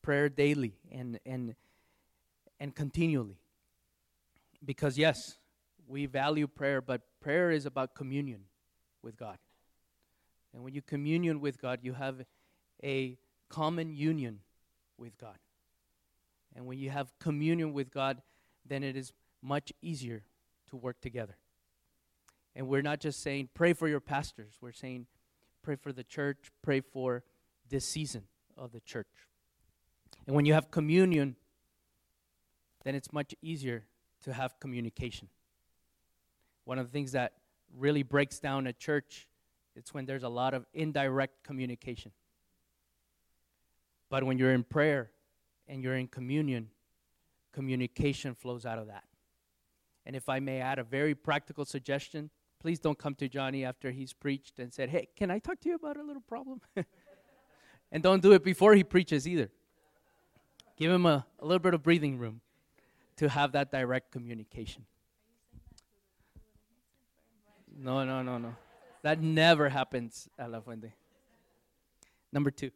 [0.03, 1.55] Prayer daily and, and,
[2.61, 3.39] and continually.
[4.65, 5.17] Because, yes,
[5.89, 8.43] we value prayer, but prayer is about communion
[9.03, 9.39] with God.
[10.55, 12.25] And when you communion with God, you have
[12.83, 14.41] a common union
[14.97, 15.37] with God.
[16.55, 18.23] And when you have communion with God,
[18.65, 19.13] then it is
[19.43, 20.23] much easier
[20.71, 21.37] to work together.
[22.55, 24.55] And we're not just saying, pray for your pastors.
[24.61, 25.07] We're saying,
[25.63, 27.23] pray for the church, pray for
[27.69, 28.25] this season
[28.57, 29.07] of the church.
[30.27, 31.37] And when you have communion,
[32.85, 33.85] then it's much easier
[34.23, 35.29] to have communication.
[36.65, 37.35] One of the things that
[37.77, 39.29] really breaks down a church
[39.77, 42.11] it's when there's a lot of indirect communication.
[44.09, 45.11] But when you're in prayer
[45.69, 46.71] and you're in communion,
[47.53, 49.05] communication flows out of that.
[50.07, 52.31] And if I may add a very practical suggestion,
[52.61, 55.69] please don't come to Johnny after he's preached and said, "Hey, can I talk to
[55.69, 56.61] you about a little problem?"
[57.93, 59.51] and don't do it before he preaches either.
[60.77, 62.41] Give him a, a little bit of breathing room
[63.17, 64.85] to have that direct communication.
[67.77, 68.55] No, no, no, no.
[69.03, 70.93] That never happens at La Fuente.
[72.33, 72.71] Number two.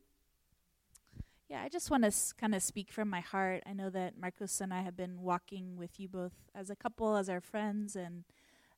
[1.51, 3.65] Yeah, I just want to s- kind of speak from my heart.
[3.67, 7.17] I know that Marcos and I have been walking with you both as a couple,
[7.17, 8.25] as our friends, and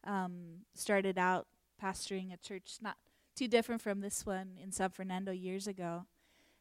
[0.05, 1.49] um, started out
[1.83, 2.97] pastoring a church not
[3.37, 6.07] too different from this one in San Fernando years ago.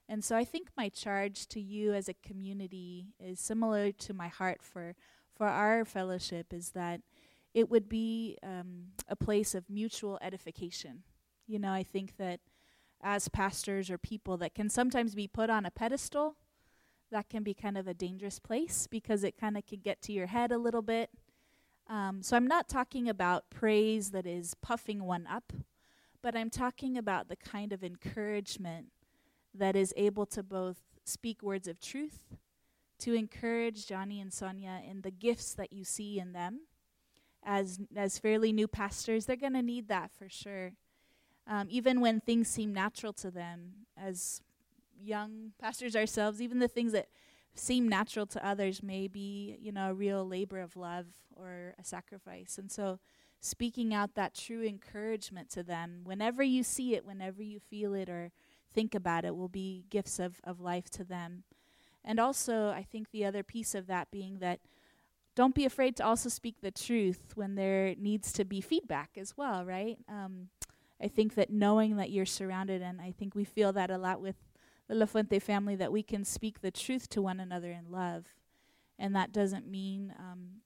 [0.10, 4.28] And so I think my charge to you as a community is similar to my
[4.30, 4.96] heart for
[5.36, 7.02] for our fellowship is that
[7.54, 11.04] it would be um, a place of mutual edification.
[11.48, 12.42] You know, I think that
[13.04, 16.36] as pastors or people that can sometimes be put on a pedestal,
[17.12, 20.14] that can be kind of a dangerous place because it kind of can get to
[20.14, 21.10] your head a little bit.
[21.88, 25.52] Um, so I'm not talking about praise that is puffing one up,
[26.22, 28.88] but I'm talking about the kind of encouragement
[29.54, 32.20] that is able to both speak words of truth,
[33.00, 36.62] to encourage Johnny and Sonia in the gifts that you see in them.
[37.44, 40.74] As as fairly new pastors, they're going to need that for sure.
[41.52, 44.42] Um, even when things seem natural to them, as
[45.04, 47.08] young pastors ourselves, even the things that
[47.56, 51.84] seem natural to others may be, you know, a real labor of love or a
[51.84, 52.58] sacrifice.
[52.58, 53.00] And so,
[53.42, 58.08] speaking out that true encouragement to them, whenever you see it, whenever you feel it,
[58.08, 58.32] or
[58.74, 61.44] think about it, will be gifts of, of life to them.
[62.06, 64.62] And also, I think the other piece of that being that
[65.36, 69.36] don't be afraid to also speak the truth when there needs to be feedback as
[69.36, 69.98] well, right?
[70.08, 70.48] Um,
[71.02, 74.22] I think that knowing that you're surrounded, and I think we feel that a lot
[74.22, 74.36] with
[74.88, 78.28] the La Fuente family, that we can speak the truth to one another in love.
[79.00, 80.62] And that doesn't mean um,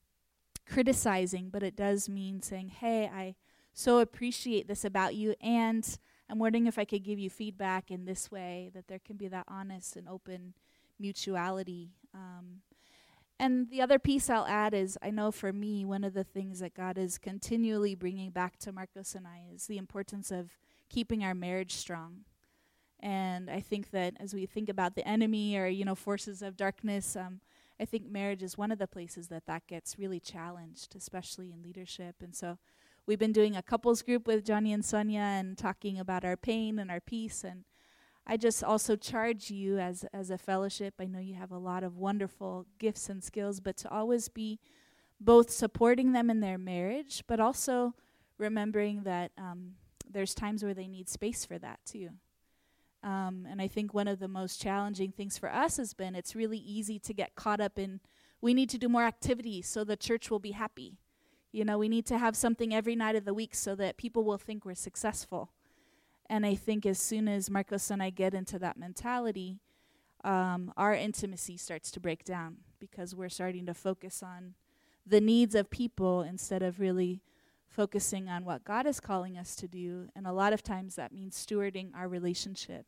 [0.69, 3.35] criticizing, but it does mean saying, hey, I
[3.73, 5.97] so appreciate this about you, and
[6.29, 9.27] I'm wondering if I could give you feedback in this way, that there can be
[9.27, 10.53] that honest and open
[10.99, 11.91] mutuality.
[12.13, 12.61] Um,
[13.39, 16.59] and the other piece I'll add is I know for me, one of the things
[16.59, 20.51] that God is continually bringing back to Marcos and I is the importance of
[20.89, 22.25] keeping our marriage strong.
[22.99, 26.55] And I think that as we think about the enemy or, you know, forces of
[26.55, 27.41] darkness, um,
[27.79, 31.61] I think marriage is one of the places that that gets really challenged, especially in
[31.61, 32.15] leadership.
[32.21, 32.57] And so
[33.05, 36.79] we've been doing a couples group with Johnny and Sonia and talking about our pain
[36.79, 37.43] and our peace.
[37.43, 37.65] And
[38.27, 40.95] I just also charge you as as a fellowship.
[40.99, 44.59] I know you have a lot of wonderful gifts and skills, but to always be
[45.19, 47.93] both supporting them in their marriage, but also
[48.37, 49.75] remembering that um,
[50.09, 52.09] there's times where they need space for that too.
[53.03, 56.35] Um, and I think one of the most challenging things for us has been it's
[56.35, 57.99] really easy to get caught up in
[58.41, 60.97] we need to do more activities so the church will be happy.
[61.51, 64.23] You know, we need to have something every night of the week so that people
[64.23, 65.51] will think we're successful.
[66.29, 69.59] And I think as soon as Marcos and I get into that mentality,
[70.23, 74.55] um, our intimacy starts to break down because we're starting to focus on
[75.05, 77.21] the needs of people instead of really
[77.67, 80.07] focusing on what God is calling us to do.
[80.15, 82.85] And a lot of times that means stewarding our relationship.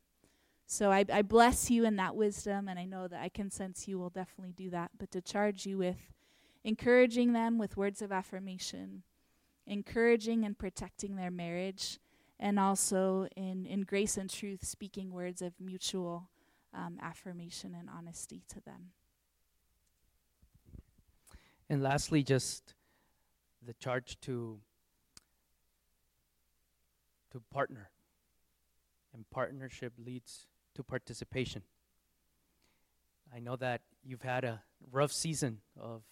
[0.66, 3.88] So I, I bless you in that wisdom, and I know that I can sense
[3.88, 4.90] you will definitely do that.
[4.98, 6.12] But to charge you with
[6.64, 9.02] encouraging them with words of affirmation,
[9.66, 11.98] encouraging and protecting their marriage
[12.40, 16.28] and also in, in grace and truth, speaking words of mutual
[16.74, 18.90] um, affirmation and honesty to them.
[21.68, 22.74] And lastly, just
[23.64, 24.60] the charge to
[27.30, 27.90] to partner.
[29.12, 31.62] And partnership leads to participation.
[33.34, 36.02] I know that you've had a rough season of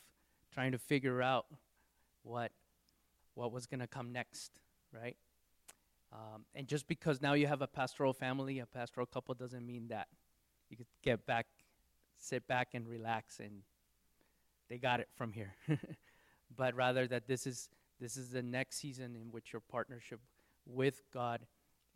[0.52, 1.46] trying to figure out
[2.22, 2.52] what
[3.34, 4.50] what was going to come next,
[4.92, 5.16] right?
[6.12, 9.88] Um, and just because now you have a pastoral family, a pastoral couple, doesn't mean
[9.88, 10.08] that
[10.70, 11.46] you could get back,
[12.16, 13.62] sit back and relax, and
[14.68, 15.54] they got it from here.
[16.56, 17.68] but rather that this is
[18.00, 20.20] this is the next season in which your partnership
[20.66, 21.40] with God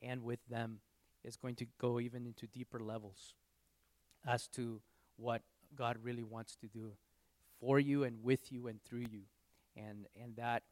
[0.03, 0.81] and with them
[1.23, 3.35] is going to go even into deeper levels
[4.27, 4.81] as to
[5.17, 5.43] what
[5.77, 6.93] God really wants to do
[7.61, 9.23] for you and with you and through you.
[9.77, 10.63] And and that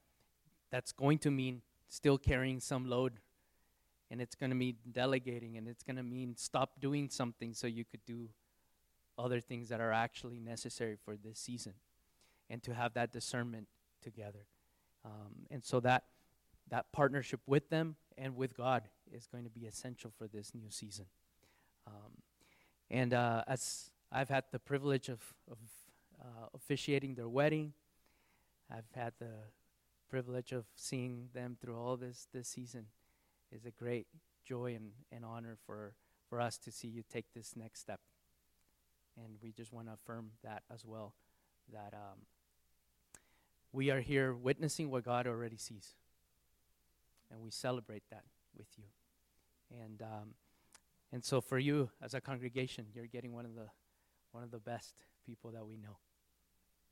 [0.70, 3.20] that's going to mean still carrying some load
[4.10, 7.66] and it's going to mean delegating and it's going to mean stop doing something so
[7.66, 8.28] you could do
[9.18, 11.74] other things that are actually necessary for this season
[12.48, 13.66] and to have that discernment
[14.02, 14.46] together.
[15.04, 16.04] Um, and so that
[16.70, 20.70] that partnership with them and with god is going to be essential for this new
[20.70, 21.06] season.
[21.86, 22.22] Um,
[22.90, 25.20] and uh, as i've had the privilege of,
[25.50, 25.58] of
[26.20, 27.72] uh, officiating their wedding
[28.70, 29.32] i've had the
[30.08, 32.86] privilege of seeing them through all this this season
[33.52, 34.06] is a great
[34.44, 35.94] joy and, and honor for,
[36.28, 38.00] for us to see you take this next step.
[39.16, 41.14] And we just want to affirm that as well,
[41.72, 42.20] that um,
[43.72, 45.94] we are here witnessing what God already sees.
[47.30, 48.24] And we celebrate that
[48.56, 48.84] with you.
[49.70, 50.34] And, um,
[51.12, 53.66] and so for you as a congregation, you're getting one of the,
[54.32, 54.94] one of the best
[55.26, 55.98] people that we know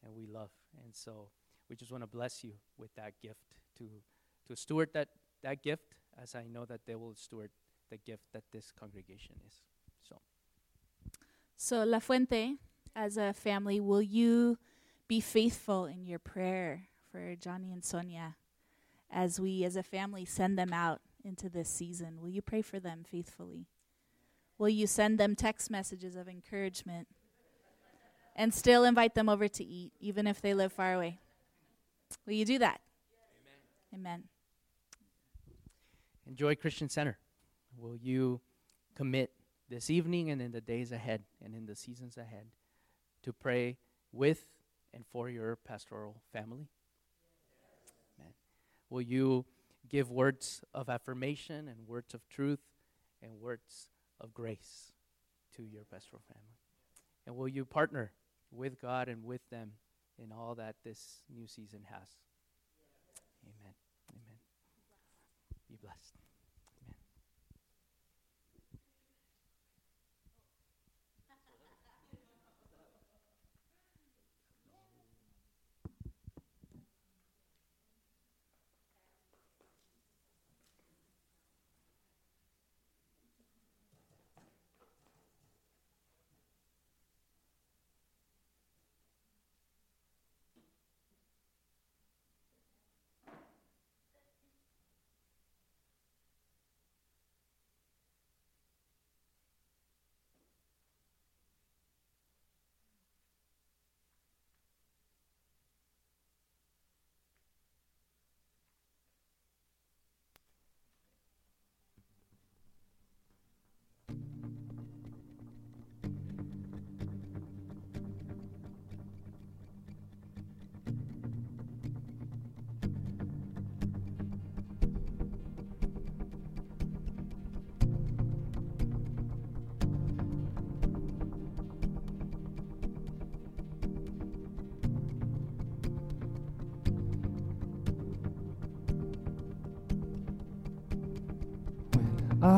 [0.05, 0.51] and we love.
[0.85, 1.29] And so
[1.71, 3.41] we just want to bless you with that gift
[3.79, 3.89] to,
[4.49, 5.09] to steward that,
[5.43, 7.51] that gift as I know that they will steward
[7.91, 9.55] the gift that this congregation is.
[10.09, 10.17] So,
[11.57, 12.55] So, La Fuente,
[12.95, 14.59] as a family, will you
[15.09, 18.37] be faithful in your prayer for Johnny and Sonia
[19.11, 22.21] as we, as a family, send them out into this season?
[22.21, 23.67] Will you pray for them faithfully?
[24.59, 27.09] Will you send them text messages of encouragement
[28.35, 31.19] and still invite them over to eat, even if they live far away?
[32.27, 32.81] Will you do that?
[33.93, 34.21] Amen.
[34.21, 34.36] Amen.
[36.27, 37.19] Enjoy Christian Center.
[37.77, 38.41] Will you
[38.95, 39.33] commit
[39.69, 42.47] this evening and in the days ahead and in the seasons ahead
[43.23, 43.77] to pray
[44.13, 44.47] with
[44.95, 46.69] and for your pastoral family?
[48.19, 48.33] Amen.
[48.91, 49.45] Will you
[49.89, 52.61] give words of affirmation and words of truth
[53.23, 53.89] and words
[54.21, 54.93] of grace
[55.57, 56.57] to your pastoral family?
[57.27, 58.13] And will you partner
[58.51, 59.73] with God and with them
[60.19, 62.09] in all that this new season has?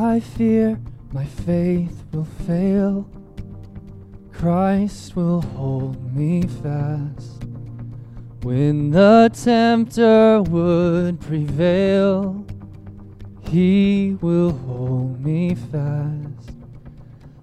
[0.09, 0.81] I fear
[1.13, 3.07] my faith will fail.
[4.33, 7.45] Christ will hold me fast.
[8.43, 12.43] When the tempter would prevail,
[13.51, 16.53] he will hold me fast.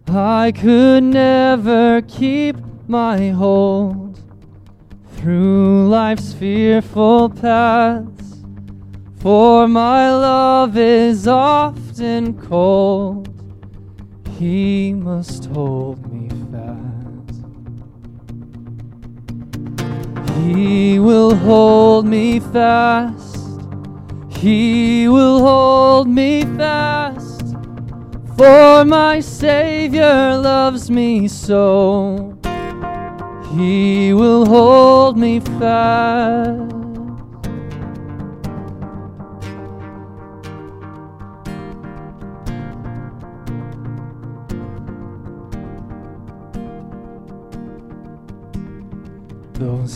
[0.08, 2.56] I could never keep
[2.88, 4.20] my hold
[5.18, 8.15] through life's fearful paths.
[9.26, 13.28] For my love is often cold,
[14.38, 17.42] he must hold me fast.
[20.44, 23.64] He will hold me fast,
[24.30, 27.56] he will hold me fast.
[28.38, 32.38] For my Savior loves me so,
[33.56, 36.75] he will hold me fast.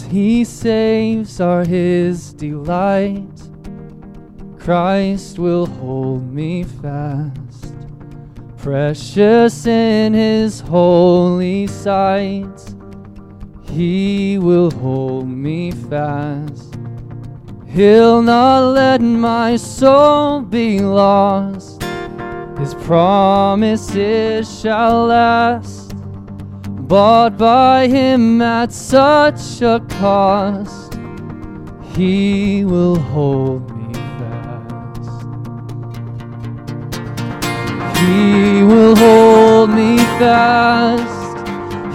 [0.09, 3.41] He saves are his delight.
[4.57, 7.75] Christ will hold me fast,
[8.57, 12.75] precious in his holy sight.
[13.63, 16.75] He will hold me fast.
[17.67, 21.83] He'll not let my soul be lost.
[22.57, 25.88] His promises shall last,
[26.89, 30.97] bought by him at such a cost.
[31.95, 35.21] He will hold me fast.
[37.99, 41.37] He will hold me fast.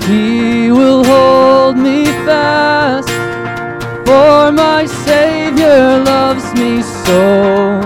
[0.06, 3.08] He will hold me fast.
[4.06, 7.80] For my Savior loves me so.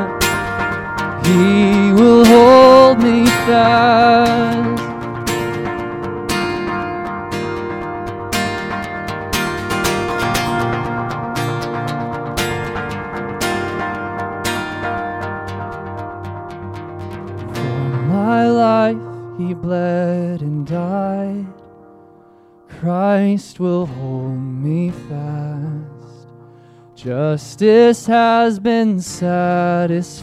[1.24, 4.87] He will hold me fast.
[19.38, 21.46] He bled and died.
[22.68, 26.26] Christ will hold me fast.
[26.96, 30.18] Justice has been satisfied.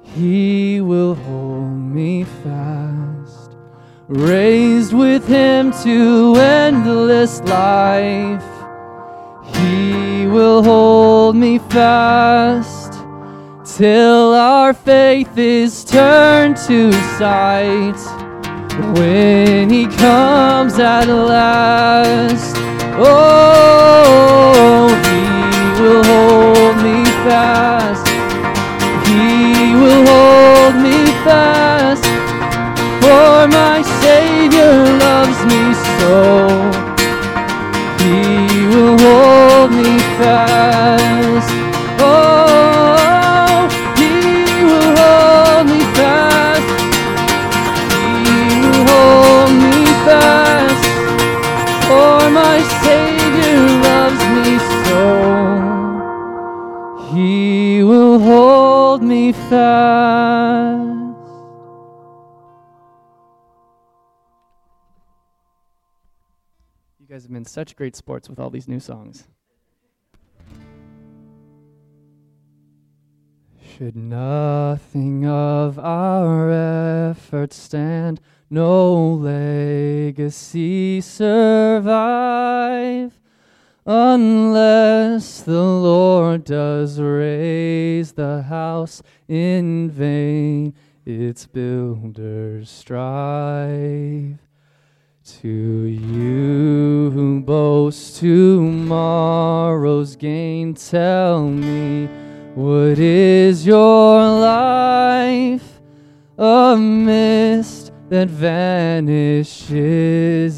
[0.00, 3.56] He will hold me fast.
[4.08, 8.42] Raised with him to endless life.
[9.54, 12.81] He will hold me fast
[13.76, 17.96] till our faith is turned to sight.
[18.98, 22.54] When he comes at last,
[22.98, 28.06] oh, he will hold me fast.
[29.08, 32.04] He will hold me fast.
[33.00, 34.74] For my Savior
[35.06, 35.62] loves me
[35.96, 36.16] so.
[38.04, 41.11] He will hold me fast.
[59.02, 60.92] Me fast.
[67.00, 69.28] You guys have been such great sports with all these new songs.
[73.76, 76.50] Should nothing of our
[77.10, 78.20] efforts stand,
[78.50, 82.42] no legacy survive,
[83.84, 94.38] unless the Lord does raise the house in vain, its builders strive.
[95.40, 102.06] To you who boast tomorrow's gain, tell me,
[102.54, 105.80] what is your life?
[106.38, 109.72] A mist that vanishes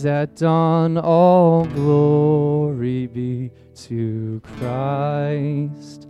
[0.04, 6.08] at dawn, all glory be to Christ.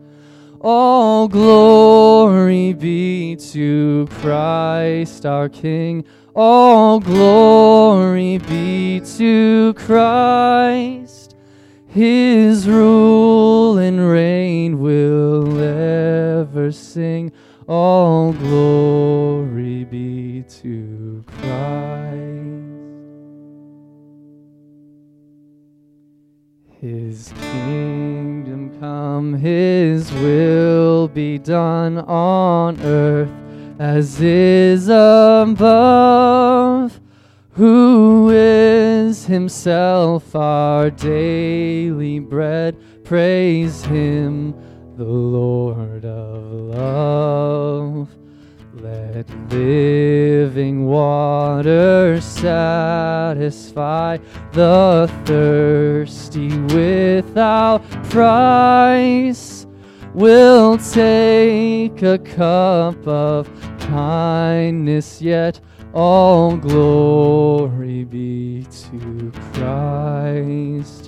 [0.62, 6.06] All glory be to Christ our King.
[6.34, 11.36] All glory be to Christ.
[11.86, 17.32] His rule and reign will ever sing.
[17.68, 22.04] All glory be to Christ.
[26.80, 33.30] His kingdom come, His will be done on earth
[33.78, 35.64] as is above.
[37.52, 42.76] Who is Himself our daily bread?
[43.04, 44.54] Praise Him,
[44.96, 48.08] the Lord of love.
[48.84, 54.18] Let living water satisfy
[54.52, 57.80] the thirsty without
[58.10, 59.66] price.
[60.12, 63.48] We'll take a cup of
[63.78, 65.60] kindness, yet
[65.94, 71.03] all glory be to Christ.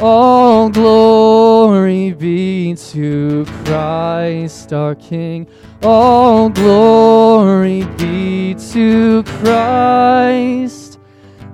[0.00, 5.46] All glory be to Christ our King.
[5.82, 10.98] All glory be to Christ.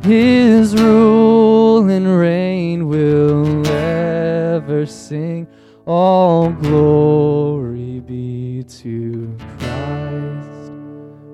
[0.03, 5.47] His rule and reign will ever sing.
[5.87, 10.73] All glory be to Christ.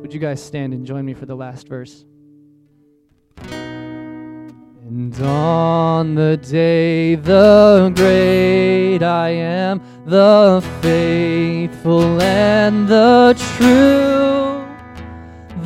[0.01, 2.05] Would you guys stand and join me for the last verse?
[5.05, 14.65] And on the day the great I am, the faithful and the true,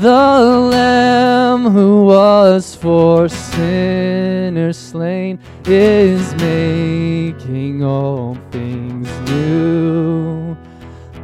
[0.01, 10.57] the Lamb who was for sinners slain is making all things new.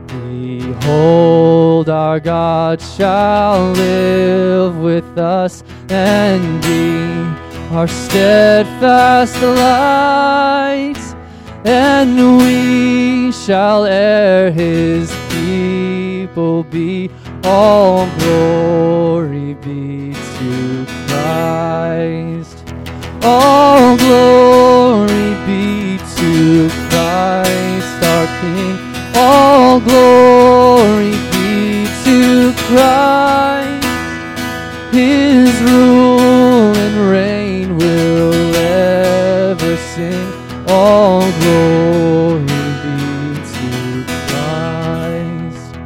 [0.06, 11.00] Behold, our God shall live with us and be our steadfast light,
[11.64, 17.10] and we shall ere his people be.
[17.44, 22.64] All glory be to Christ.
[23.22, 28.78] All glory be to Christ our King.
[29.14, 33.84] All glory be to Christ.
[34.92, 36.13] His rule
[36.84, 40.32] and reign will ever sing.
[40.68, 45.76] All glory be to Christ.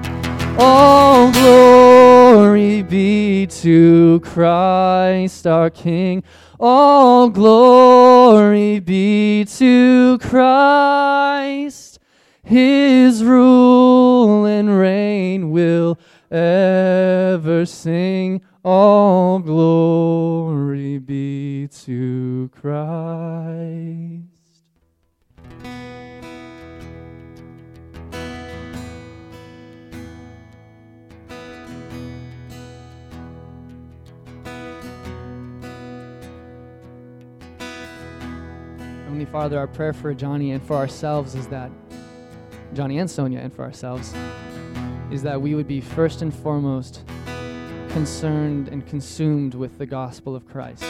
[0.59, 6.25] All glory be to Christ our King.
[6.59, 12.01] All glory be to Christ.
[12.43, 15.97] His rule and reign will
[16.33, 18.43] ever sing.
[18.65, 24.25] All glory be to Christ.
[39.05, 41.71] Heavenly Father, our prayer for Johnny and for ourselves is that,
[42.75, 44.13] Johnny and Sonia, and for ourselves,
[45.13, 47.05] is that we would be first and foremost
[47.89, 50.85] concerned and consumed with the gospel of Christ.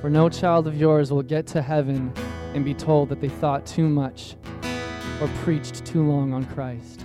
[0.00, 2.12] For no child of yours will get to heaven
[2.54, 4.36] and be told that they thought too much
[5.20, 7.04] or preached too long on Christ.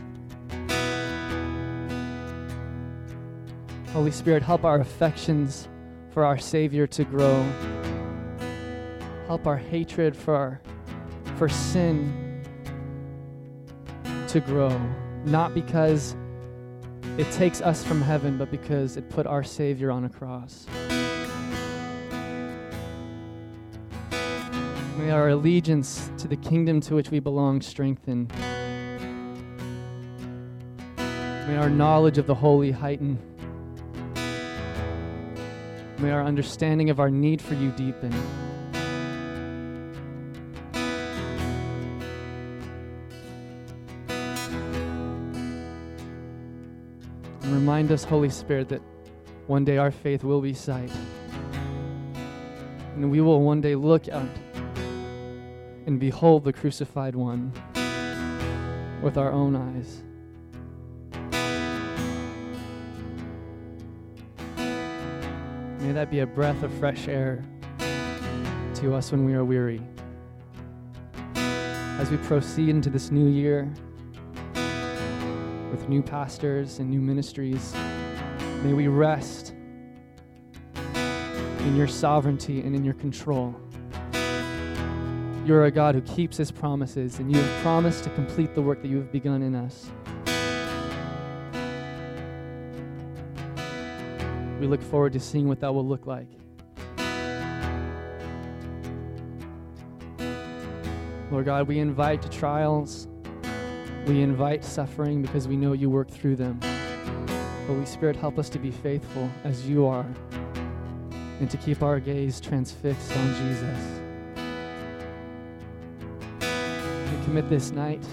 [3.94, 5.68] Holy Spirit, help our affections
[6.12, 7.44] for our Savior to grow.
[9.28, 10.62] Help our hatred for, our,
[11.38, 12.44] for sin
[14.28, 14.80] to grow,
[15.26, 16.16] not because
[17.18, 20.66] it takes us from heaven, but because it put our Savior on a cross.
[24.98, 28.28] May our allegiance to the kingdom to which we belong strengthen.
[30.98, 33.20] May our knowledge of the holy heighten.
[35.98, 38.12] May our understanding of our need for you deepen.
[47.62, 48.82] Remind us, Holy Spirit, that
[49.46, 50.90] one day our faith will be sight.
[52.96, 54.28] And we will one day look out
[55.86, 57.54] and behold the crucified one
[59.04, 60.02] with our own eyes.
[65.82, 67.44] May that be a breath of fresh air
[67.78, 69.82] to us when we are weary.
[71.36, 73.72] As we proceed into this new year
[75.72, 77.74] with new pastors and new ministries,
[78.62, 79.54] may we rest
[80.86, 83.56] in your sovereignty and in your control.
[85.46, 88.82] You're a God who keeps his promises, and you have promised to complete the work
[88.82, 89.90] that you have begun in us.
[94.60, 96.28] We look forward to seeing what that will look like.
[101.32, 103.08] Lord God, we invite to trials.
[104.08, 106.60] We invite suffering because we know you work through them.
[107.68, 110.06] Holy Spirit, help us to be faithful as you are
[111.40, 114.02] and to keep our gaze transfixed on Jesus.
[117.12, 118.04] We commit this night,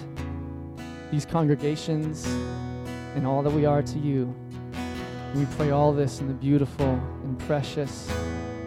[1.11, 2.25] these congregations,
[3.15, 4.33] and all that we are to you.
[5.35, 8.09] We pray all this in the beautiful and precious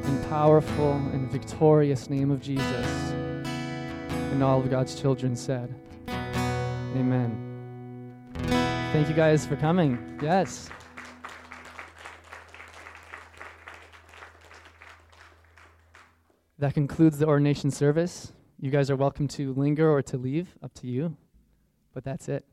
[0.05, 2.86] and powerful and victorious name of Jesus.
[4.32, 5.74] And all of God's children said,
[6.94, 8.23] Amen.
[8.93, 10.19] Thank you guys for coming.
[10.23, 10.69] Yes.
[16.59, 18.32] That concludes the ordination service.
[18.60, 21.16] You guys are welcome to linger or to leave, up to you.
[21.94, 22.44] But that's it.